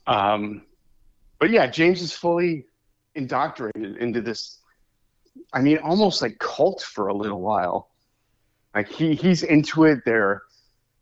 [0.06, 0.62] Um,
[1.38, 2.64] but yeah, James is fully
[3.14, 4.60] indoctrinated into this.
[5.52, 7.90] I mean, almost like cult for a little while.
[8.74, 9.98] Like he he's into it.
[10.06, 10.42] They're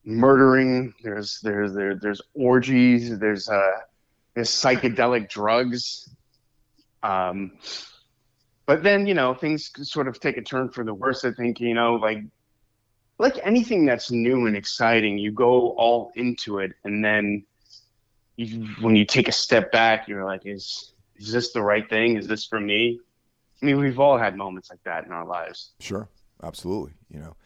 [0.05, 0.93] murdering.
[1.05, 3.21] There's there's there, there's orgies.
[3.21, 3.71] There's uh
[4.35, 6.09] there's psychedelic drugs.
[7.03, 7.53] Um,
[8.67, 11.25] but then you know things sort of take a turn for the worse.
[11.25, 12.23] I think you know like
[13.19, 17.45] like anything that's new and exciting, you go all into it, and then
[18.37, 22.17] you, when you take a step back, you're like, is is this the right thing?
[22.17, 23.01] Is this for me?
[23.61, 25.71] I mean, we've all had moments like that in our lives.
[25.79, 26.09] Sure,
[26.43, 26.95] absolutely.
[27.09, 27.37] You know,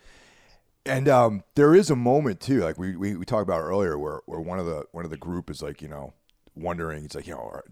[0.87, 4.23] and um, there is a moment too, like we, we, we talked about earlier, where,
[4.27, 6.15] where one of the one of the group is like, you know,
[6.57, 7.65] wondering, it's like, you know, are,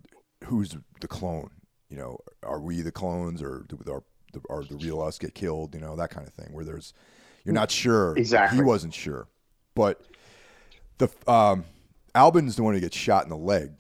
[0.45, 1.51] who's the clone?
[1.89, 5.35] You know, are we the clones, or do our the, are the real us get
[5.35, 5.75] killed?
[5.75, 6.53] You know, that kind of thing.
[6.53, 6.93] Where there's
[7.45, 8.17] you're not sure.
[8.17, 8.59] Exactly.
[8.59, 9.29] He wasn't sure,
[9.75, 10.01] but
[10.99, 11.65] the um,
[12.15, 13.73] Alban's the one who gets shot in the leg.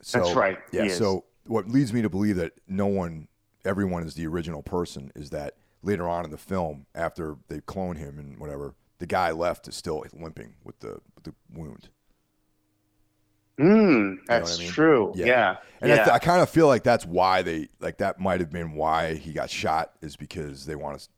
[0.00, 0.88] So, That's right, Yeah.
[0.88, 3.28] So what leads me to believe that no one,
[3.64, 7.96] everyone is the original person is that later on in the film, after they clone
[7.96, 11.88] him and whatever, the guy left is still limping with the with the wound.
[13.58, 14.70] Mm, that's I mean?
[14.70, 15.12] true.
[15.14, 15.26] Yeah.
[15.26, 15.56] Yeah.
[15.80, 15.94] And yeah.
[15.94, 18.72] I, th- I kind of feel like that's why they like that might have been
[18.72, 21.08] why he got shot is because they want us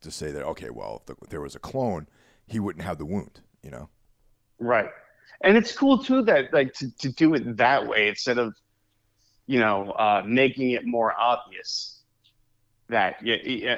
[0.00, 2.08] to say that okay, well, if, the, if there was a clone,
[2.46, 3.40] he wouldn't have the wound.
[3.62, 3.88] You know.
[4.58, 4.90] Right.
[5.42, 8.54] And it's cool too that like to, to do it that way instead of,
[9.46, 12.00] you know, uh, making it more obvious
[12.88, 13.22] that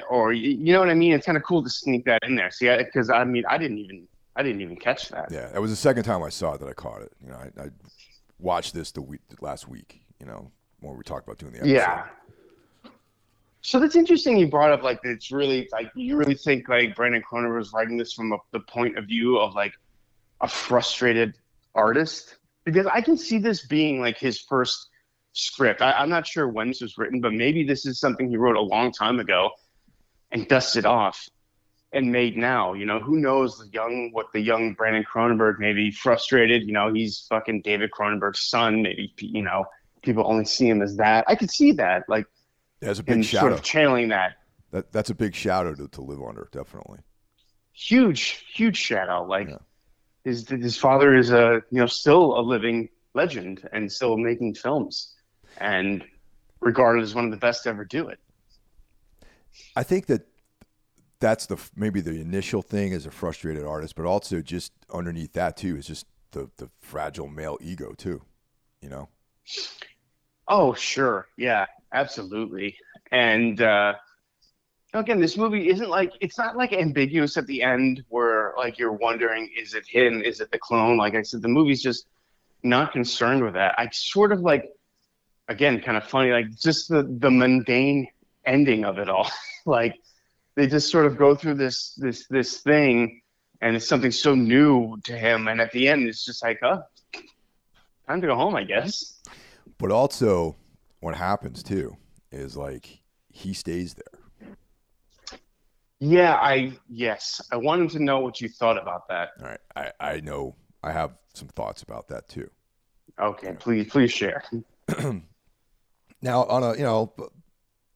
[0.09, 1.13] or you you know what I mean.
[1.13, 2.49] It's kind of cool to sneak that in there.
[2.49, 5.31] See, because I, mean, I didn't even I didn't even catch that.
[5.31, 7.11] Yeah, that was the second time I saw it that I caught it.
[7.21, 7.69] You know, I, I
[8.39, 10.01] watched this the week last week.
[10.19, 11.73] You know, when we talked about doing the episode.
[11.73, 12.05] Yeah.
[13.61, 14.37] So that's interesting.
[14.37, 17.97] You brought up like it's really like you really think like Brandon Cronenberg was writing
[17.97, 19.73] this from a, the point of view of like
[20.41, 21.35] a frustrated
[21.75, 24.89] artist because I can see this being like his first
[25.33, 25.81] script.
[25.81, 28.55] I, I'm not sure when this was written, but maybe this is something he wrote
[28.55, 29.51] a long time ago
[30.31, 31.27] and dusted off
[31.93, 32.73] and made now.
[32.73, 36.63] You know, who knows the young what the young Brandon Cronenberg maybe frustrated.
[36.63, 38.81] You know, he's fucking David Cronenberg's son.
[38.81, 39.65] Maybe you know
[40.01, 41.25] people only see him as that.
[41.27, 42.25] I could see that like
[42.79, 43.41] That's a big shadow.
[43.41, 44.37] sort of channeling that
[44.71, 46.99] that that's a big shadow to, to live under, definitely.
[47.73, 49.23] huge huge shadow.
[49.25, 49.57] Like Yeah.
[50.23, 55.13] his his father is a you know still a living legend and still making films
[55.57, 56.03] and
[56.61, 58.19] regarded as one of the best to ever do it.
[59.75, 60.27] I think that
[61.21, 65.55] that's the maybe the initial thing as a frustrated artist, but also just underneath that
[65.55, 68.21] too is just the the fragile male ego too.
[68.81, 69.09] You know.
[70.47, 71.27] Oh, sure.
[71.37, 72.75] Yeah, absolutely.
[73.11, 73.93] And uh,
[74.93, 78.91] again, this movie isn't like it's not like ambiguous at the end where like you're
[78.91, 80.97] wondering is it him, is it the clone?
[80.97, 82.07] Like I said, the movie's just
[82.63, 83.75] not concerned with that.
[83.77, 84.71] I sort of like
[85.47, 88.07] again, kind of funny, like just the the mundane
[88.45, 89.29] ending of it all.
[89.65, 89.95] like
[90.55, 93.21] they just sort of go through this this this thing
[93.61, 96.81] and it's something so new to him and at the end it's just like, oh,
[98.07, 99.21] time to go home, I guess.
[99.77, 100.55] But also,
[100.99, 101.97] what happens too
[102.31, 104.57] is like he stays there.
[105.99, 109.29] Yeah, I yes, I wanted to know what you thought about that.
[109.39, 112.49] All right, I I know I have some thoughts about that too.
[113.19, 114.43] Okay, please please share.
[116.21, 117.13] Now, on a you know,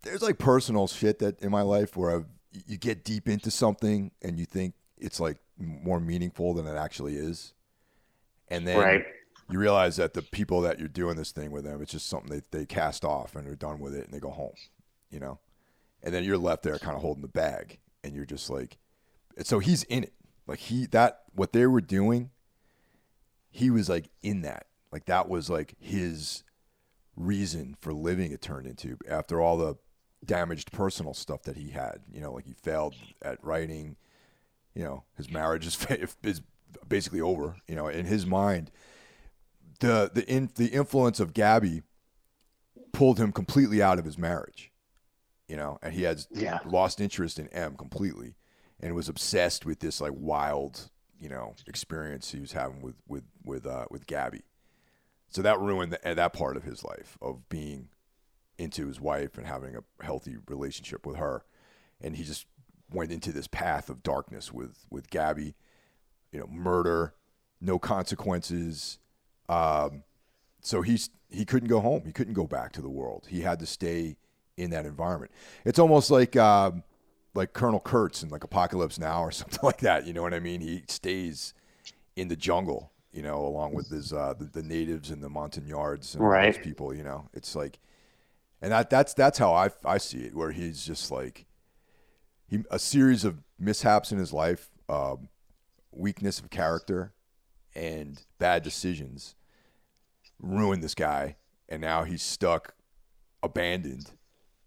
[0.01, 2.23] there's like personal shit that in my life where I,
[2.65, 7.15] you get deep into something and you think it's like more meaningful than it actually
[7.15, 7.53] is,
[8.47, 9.03] and then Right.
[9.49, 12.29] you realize that the people that you're doing this thing with them, it's just something
[12.29, 14.55] they, they cast off and they're done with it and they go home,
[15.09, 15.39] you know?
[16.03, 18.77] And then you're left there kind of holding the bag and you're just like,
[19.43, 20.13] so he's in it.
[20.47, 22.29] Like he, that, what they were doing,
[23.49, 24.67] he was like in that.
[24.91, 26.43] Like that was like his
[27.15, 29.75] reason for living it turned into after all the
[30.23, 32.01] damaged personal stuff that he had.
[32.11, 33.95] You know, like he failed at writing.
[34.73, 35.77] You know, his marriage is
[36.23, 36.41] is
[36.87, 37.57] basically over.
[37.67, 38.71] You know, in his mind,
[39.79, 41.83] the the in, the influence of Gabi
[42.91, 44.71] pulled him completely out of his marriage.
[45.47, 46.59] You know, and he had Yeah.
[46.65, 48.35] lost interest in Em completely,
[48.79, 50.89] and was obsessed with this like wild,
[51.19, 54.41] you know, experience he was having with with with uh, with Gabi.
[55.29, 57.89] So that ruined the, that part of his life of being
[58.57, 61.43] into his wife and having a healthy relationship with her,
[62.01, 62.45] and he just
[62.91, 65.53] went into this path of darkness with with Gabi,
[66.31, 67.13] you know, murder,
[67.61, 68.99] no consequences.
[69.49, 70.03] Um,
[70.61, 72.03] so he's he couldn't go home.
[72.05, 73.27] He couldn't go back to the world.
[73.29, 74.17] He had to stay
[74.57, 75.31] in that environment.
[75.65, 76.83] It's almost like um,
[77.33, 80.05] like Colonel Kurtz in like Apocalypse Now or something like that.
[80.07, 80.61] You know what I mean?
[80.61, 81.53] He stays
[82.15, 82.91] in the jungle.
[83.11, 86.53] You know, along with his uh, the, the natives and the Montagnards and Right.
[86.53, 86.93] those people.
[86.93, 87.79] You know, it's like,
[88.61, 90.35] and that that's that's how I I see it.
[90.35, 91.45] Where he's just like
[92.47, 95.29] he a series of mishaps in his life, um,
[95.91, 97.13] weakness of character,
[97.75, 99.35] and bad decisions
[100.39, 101.37] ruined this guy,
[101.69, 102.75] and now he's stuck,
[103.41, 104.11] abandoned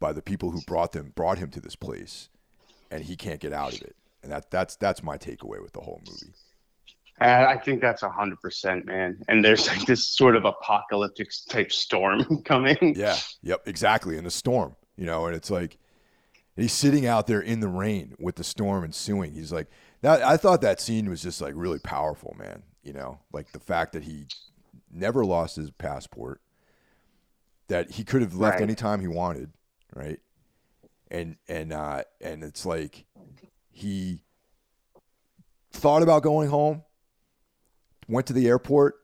[0.01, 2.29] by the people who brought them brought him to this place,
[2.91, 3.97] and he can't get out of it.
[4.23, 6.35] And that that's that's my takeaway with the whole movie.
[7.21, 9.21] And I think that's a hundred percent, man.
[9.29, 12.95] And there's like this sort of apocalyptic type storm coming.
[12.97, 13.17] Yeah.
[13.43, 13.63] Yep.
[13.67, 14.17] Exactly.
[14.17, 15.79] In the storm, you know, and it's like
[16.57, 19.33] and he's sitting out there in the rain with the storm ensuing.
[19.33, 19.69] He's like,
[20.03, 20.23] that.
[20.23, 22.63] I thought that scene was just like really powerful, man.
[22.83, 24.27] You know, like the fact that he
[24.91, 26.41] never lost his passport,
[27.69, 28.63] that he could have left Right.
[28.63, 29.53] anytime he wanted,
[29.95, 30.21] right?
[31.11, 33.05] And and uh, and it's like
[33.71, 34.23] he
[35.73, 36.83] thought about going home,
[38.09, 38.97] went to the airport,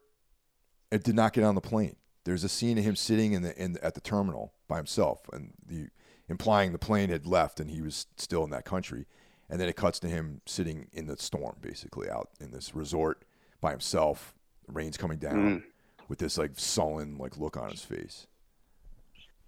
[0.91, 1.97] and did not get on the plane.
[2.25, 5.53] There's a scene of him sitting in the in at the terminal by himself, and
[5.67, 5.89] the
[6.29, 9.07] implying the plane had left and he was still in that country.
[9.51, 13.25] And then it cuts to him sitting in the storm, basically out in this resort
[13.61, 14.35] by himself.
[14.67, 15.65] The rain's coming down
[16.09, 18.27] with this like sullen like look on his face.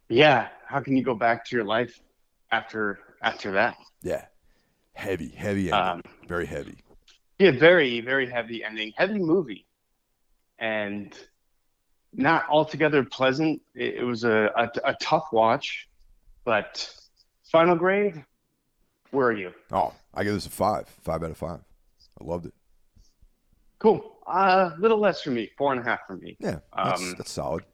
[0.09, 0.49] Yeah.
[0.67, 2.01] How can you go back to your life
[2.53, 3.77] after after that?
[4.03, 4.27] Yeah,
[4.93, 5.73] heavy, heavy.
[5.73, 6.79] Um, very heavy.
[7.39, 9.67] Yeah, very, very heavy ending, heavy movie,
[10.59, 11.17] and
[12.13, 13.61] not altogether pleasant.
[13.75, 15.89] It, it was a, a a tough watch,
[16.45, 16.91] but
[17.51, 18.25] final grade.
[19.11, 19.53] Where are you?
[19.71, 21.61] Oh, I give this a five, five out of five.
[22.21, 22.55] I loved it.
[23.79, 24.17] Cool.
[24.27, 26.37] A uh, little less for me, four and a half for me.
[26.41, 27.65] Yeah, that's, Um, that's solid.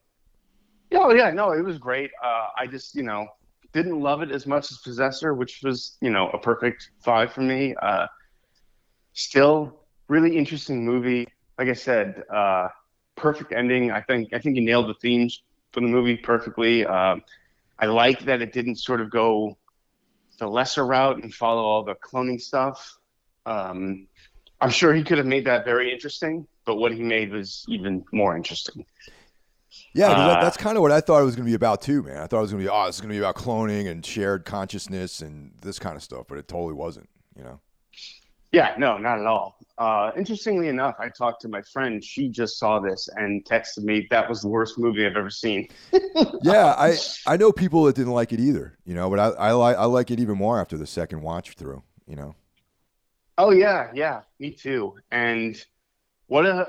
[0.90, 2.10] Yeah, oh, yeah, no, it was great.
[2.22, 3.26] Uh, I just, you know,
[3.72, 7.40] didn't love it as much as Possessor, which was, you know, a perfect five for
[7.40, 7.74] me.
[7.80, 8.06] Uh,
[9.12, 11.28] still, really interesting movie.
[11.58, 12.68] Like I said, uh,
[13.16, 13.90] perfect ending.
[13.90, 15.42] I think I think you nailed the themes
[15.72, 16.84] for the movie perfectly.
[16.86, 17.22] Um,
[17.78, 19.56] I like that it didn't sort of go
[20.38, 22.98] the lesser route and follow all the cloning stuff.
[23.46, 24.06] Um,
[24.60, 28.04] I'm sure he could have made that very interesting, but what he made was even
[28.12, 28.84] more interesting.
[29.94, 31.54] Yeah, 'cause that, uh, that's kind of what I thought it was going to be
[31.54, 32.18] about too, man.
[32.18, 34.04] I thought it was going to be, oh, it's going to be about cloning and
[34.04, 37.08] shared consciousness and this kind of stuff, but it totally wasn't.
[37.36, 37.60] You know?
[38.52, 39.58] Yeah, no, not at all.
[39.78, 42.04] Uh, interestingly enough, I talked to my friend.
[42.04, 45.68] She just saw this and texted me that was the worst movie I've ever seen.
[46.42, 49.52] yeah, I I know people that didn't like it either, you know, but I I
[49.52, 52.34] like I like it even more after the second watch through, you know.
[53.38, 54.94] Oh yeah, yeah, me too.
[55.10, 55.56] And
[56.26, 56.68] what a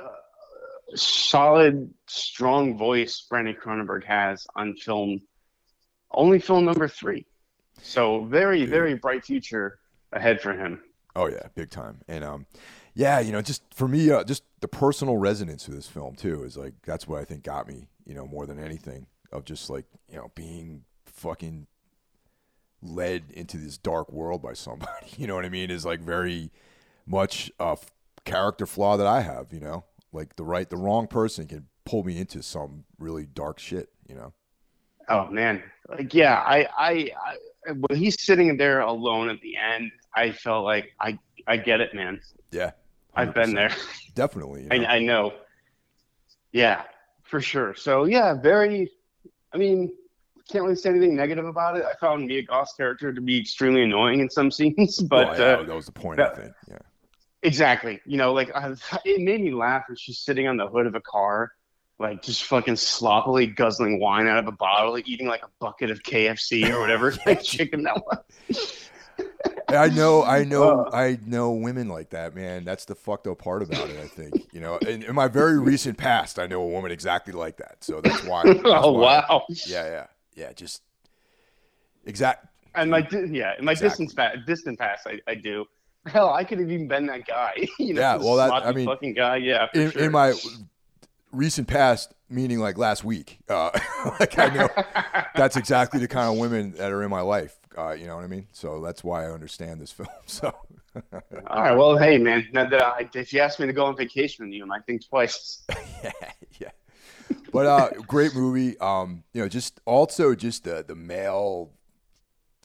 [0.96, 5.22] solid, strong voice Brandon Cronenberg has on film.
[6.10, 7.26] Only film number three,
[7.82, 9.80] so very, very bright future
[10.14, 10.82] ahead for him.
[11.16, 12.00] Oh yeah, big time.
[12.08, 12.46] And um,
[12.96, 16.44] yeah, you know, just for me, uh, just the personal resonance of this film too
[16.44, 19.70] is like that's what I think got me, you know, more than anything of just
[19.70, 21.68] like you know being fucking
[22.82, 24.92] led into this dark world by somebody.
[25.18, 25.70] You know what I mean?
[25.70, 26.50] Is like very
[27.06, 27.78] much a
[28.26, 29.54] character flaw that I have.
[29.54, 33.60] You know, like the right, the wrong person can pull me into some really dark
[33.60, 33.90] shit.
[34.08, 34.34] You know?
[35.10, 36.92] Oh man, like yeah, I, I,
[37.26, 37.38] I
[37.68, 41.94] when he's sitting there alone at the end, I felt like I, I get it,
[41.94, 42.20] man.
[42.52, 42.72] Yeah,
[43.16, 43.72] I've been there.
[44.16, 44.64] Definitely.
[44.64, 44.86] You know?
[44.86, 45.34] I, I know.
[46.52, 46.84] Yeah,
[47.24, 47.76] for sure.
[47.76, 48.92] So yeah, very.
[49.54, 49.92] I mean,
[50.50, 51.84] can't really say anything negative about it.
[51.86, 55.64] I found Mia Goth's character to be extremely annoying in some scenes, but Well, uh,
[55.64, 56.20] that was the point.
[56.20, 56.54] I that- think.
[56.70, 56.78] Yeah.
[57.44, 58.00] exactly.
[58.06, 58.74] You know, like I,
[59.06, 61.52] it made me laugh when she's sitting on the hood of a car
[62.00, 66.02] like just fucking sloppily guzzling wine out of a bottle, eating like a bucket of
[66.04, 68.90] KFC or whatever like chicken that was.
[69.70, 70.90] I know, I know, Uh.
[70.96, 72.64] I know women like that, man.
[72.64, 74.00] That's the fucked up part about it.
[74.00, 77.34] I think you know, in, in my very recent past, I know a woman exactly
[77.34, 77.84] like that.
[77.84, 78.44] So that's why.
[78.48, 79.46] that's oh why- wow!
[79.68, 80.54] Yeah, yeah, yeah.
[80.54, 80.82] Just
[82.06, 82.48] exact.
[82.76, 84.06] And my yeah, in my Exactly.
[84.08, 85.66] distance pa- distant past, I, I do.
[86.08, 87.54] Hell, I could have even been that guy.
[87.80, 89.38] you know, Yeah, well, that- I mean, fucking guy.
[89.38, 90.02] Yeah, for In, sure.
[90.04, 90.34] in my
[91.34, 93.72] recent past, meaning like last week, uh,
[94.20, 94.70] like I know
[95.36, 97.58] that's exactly the kind of women that are in my life.
[97.78, 98.48] Uh, you know what I mean?
[98.54, 100.08] So that's why I understand this film.
[100.28, 100.56] So
[101.48, 104.54] All right, well, hey man, I, if you ask me to go on vacation with
[104.54, 105.64] you, I might think twice.
[106.04, 106.12] yeah,
[106.60, 106.70] yeah.
[107.52, 108.78] But uh, great movie.
[108.80, 111.72] Um, you know, just also just the the male,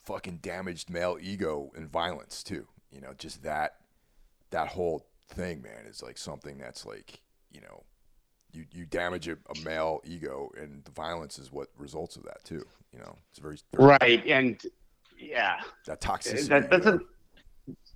[0.04, 2.66] fucking damaged male ego and violence too.
[2.92, 3.76] You know, just that
[4.50, 7.84] that whole thing, man, is like something that's like you know,
[8.52, 12.44] you you damage a, a male ego, and the violence is what results of that
[12.44, 12.64] too.
[12.92, 14.60] You know, it's very, very Right, and
[15.18, 16.48] yeah, that toxicity.
[16.48, 17.00] that, that's a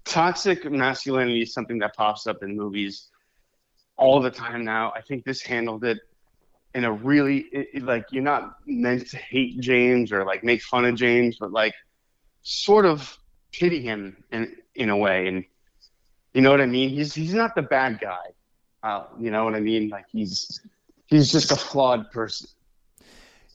[0.05, 3.09] toxic masculinity is something that pops up in movies
[3.97, 4.93] all the time now.
[4.95, 5.99] I think this handled it
[6.75, 10.63] in a really it, it- like you're not meant to hate James or like make
[10.63, 11.75] fun of James, but like
[12.43, 13.17] sort of
[13.53, 15.45] pity him in in a way, and
[16.35, 16.89] you know what I mean.
[16.91, 18.33] He's he's not the bad guy.
[18.83, 19.89] Uh, you know what I mean?
[19.89, 20.61] Like he's
[21.07, 22.49] he's just a flawed person.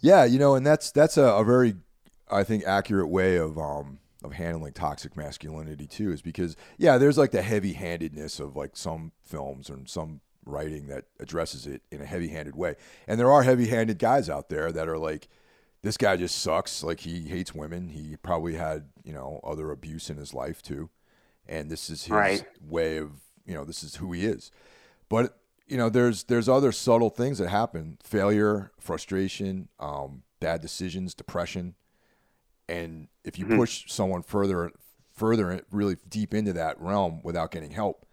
[0.01, 1.75] Yeah, you know, and that's that's a, a very,
[2.29, 7.17] I think, accurate way of um of handling toxic masculinity too, is because yeah, there's
[7.17, 12.05] like the heavy-handedness of like some films and some writing that addresses it in a
[12.05, 12.75] heavy-handed way,
[13.07, 15.27] and there are heavy-handed guys out there that are like,
[15.81, 20.09] this guy just sucks, like he hates women, he probably had you know other abuse
[20.09, 20.89] in his life too,
[21.47, 22.47] and this is his Right.
[22.61, 23.11] way of
[23.45, 24.51] you know this is who he is,
[25.09, 25.37] but
[25.67, 31.75] you know there's there's other subtle things that happen failure frustration um, bad decisions depression
[32.69, 33.57] and if you Mhm.
[33.57, 34.71] push someone further
[35.13, 38.05] further really deep into that realm without getting help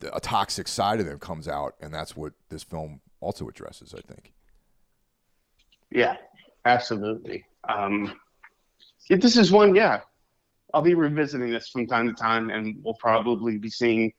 [0.00, 3.94] the, a toxic side of them comes out and that's what this film also addresses
[3.94, 4.32] i think
[5.90, 6.16] Yeah,
[6.66, 7.44] absolutely.
[7.68, 8.14] Um,
[9.08, 10.02] yeah, this is one, yeah.
[10.72, 14.12] I'll be revisiting this from time to time, and we'll probably be seeing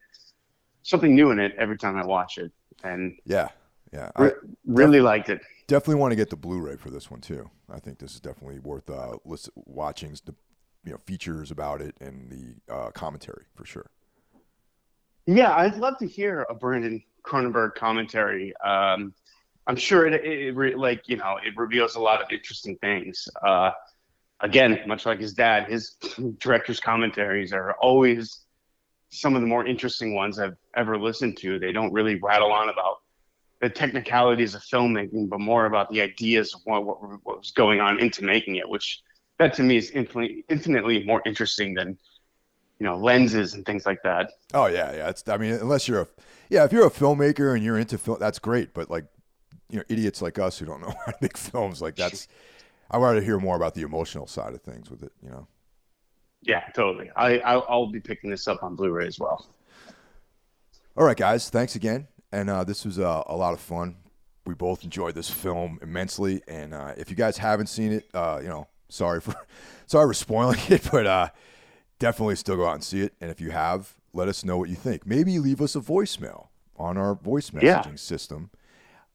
[0.83, 2.51] something new in it every time I watch it.
[2.83, 3.49] And yeah
[3.93, 4.31] yeah I re-
[4.65, 5.41] really liked it.
[5.67, 8.59] definitely want to get the blu-ray for this one too i think this is definitely
[8.59, 10.33] worth uh listen, watching the
[10.83, 13.91] you know features about it and the uh, commentary for sure
[15.27, 18.53] Yeah, I'd love to hear a Brandon Cronenberg commentary.
[18.57, 19.13] Um,
[19.67, 22.75] I'm sure it, it, it re- like you know it reveals a lot of interesting
[22.77, 23.27] things.
[23.45, 23.71] Uh,
[24.39, 25.95] again, much like his dad, his
[26.39, 28.41] director's commentaries are always
[29.09, 31.59] some of the more interesting ones I've ever listened to.
[31.59, 32.97] They don't really rattle on about
[33.61, 37.79] the technicalities of filmmaking, but more about the ideas of what, what, what was going
[37.79, 39.01] on into making it, which
[39.37, 41.97] that to me is infinitely, infinitely more interesting than
[42.79, 44.31] you know lenses and things like that.
[44.55, 45.09] Oh yeah, yeah.
[45.09, 46.07] It's I mean, unless you're a
[46.49, 48.73] yeah, if you're a filmmaker and you're into film, that's great.
[48.73, 49.05] But like,
[49.69, 52.27] you know, idiots like us who don't know how to make films, like that's.
[52.89, 55.13] I want to hear more about the emotional side of things with it.
[55.23, 55.47] You know.
[56.41, 57.11] Yeah, totally.
[57.15, 59.47] I I'll, I'll be picking this up on Blu-ray as well.
[60.97, 61.49] All right, guys.
[61.49, 63.95] Thanks again, and uh, this was uh, a lot of fun.
[64.45, 68.39] We both enjoyed this film immensely, and uh, if you guys haven't seen it, uh,
[68.41, 69.33] you know, sorry for
[69.87, 71.29] sorry for spoiling it, but uh,
[71.99, 73.13] definitely still go out and see it.
[73.21, 75.05] And if you have, let us know what you think.
[75.05, 77.95] Maybe leave us a voicemail on our voice messaging Yeah.
[77.95, 78.49] system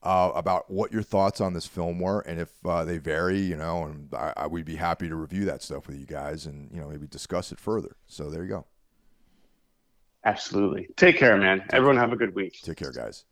[0.03, 3.57] uh, about what your thoughts on this film were, and if uh, they vary, you
[3.57, 6.71] know, and I, I would be happy to review that stuff with you guys, and
[6.73, 7.97] you know, maybe discuss it further.
[8.07, 8.67] So there you go.
[10.27, 10.89] Absolutely.
[10.97, 11.65] Take care, man.
[11.73, 12.59] Everyone have a good week.
[12.61, 13.25] Take care, guys.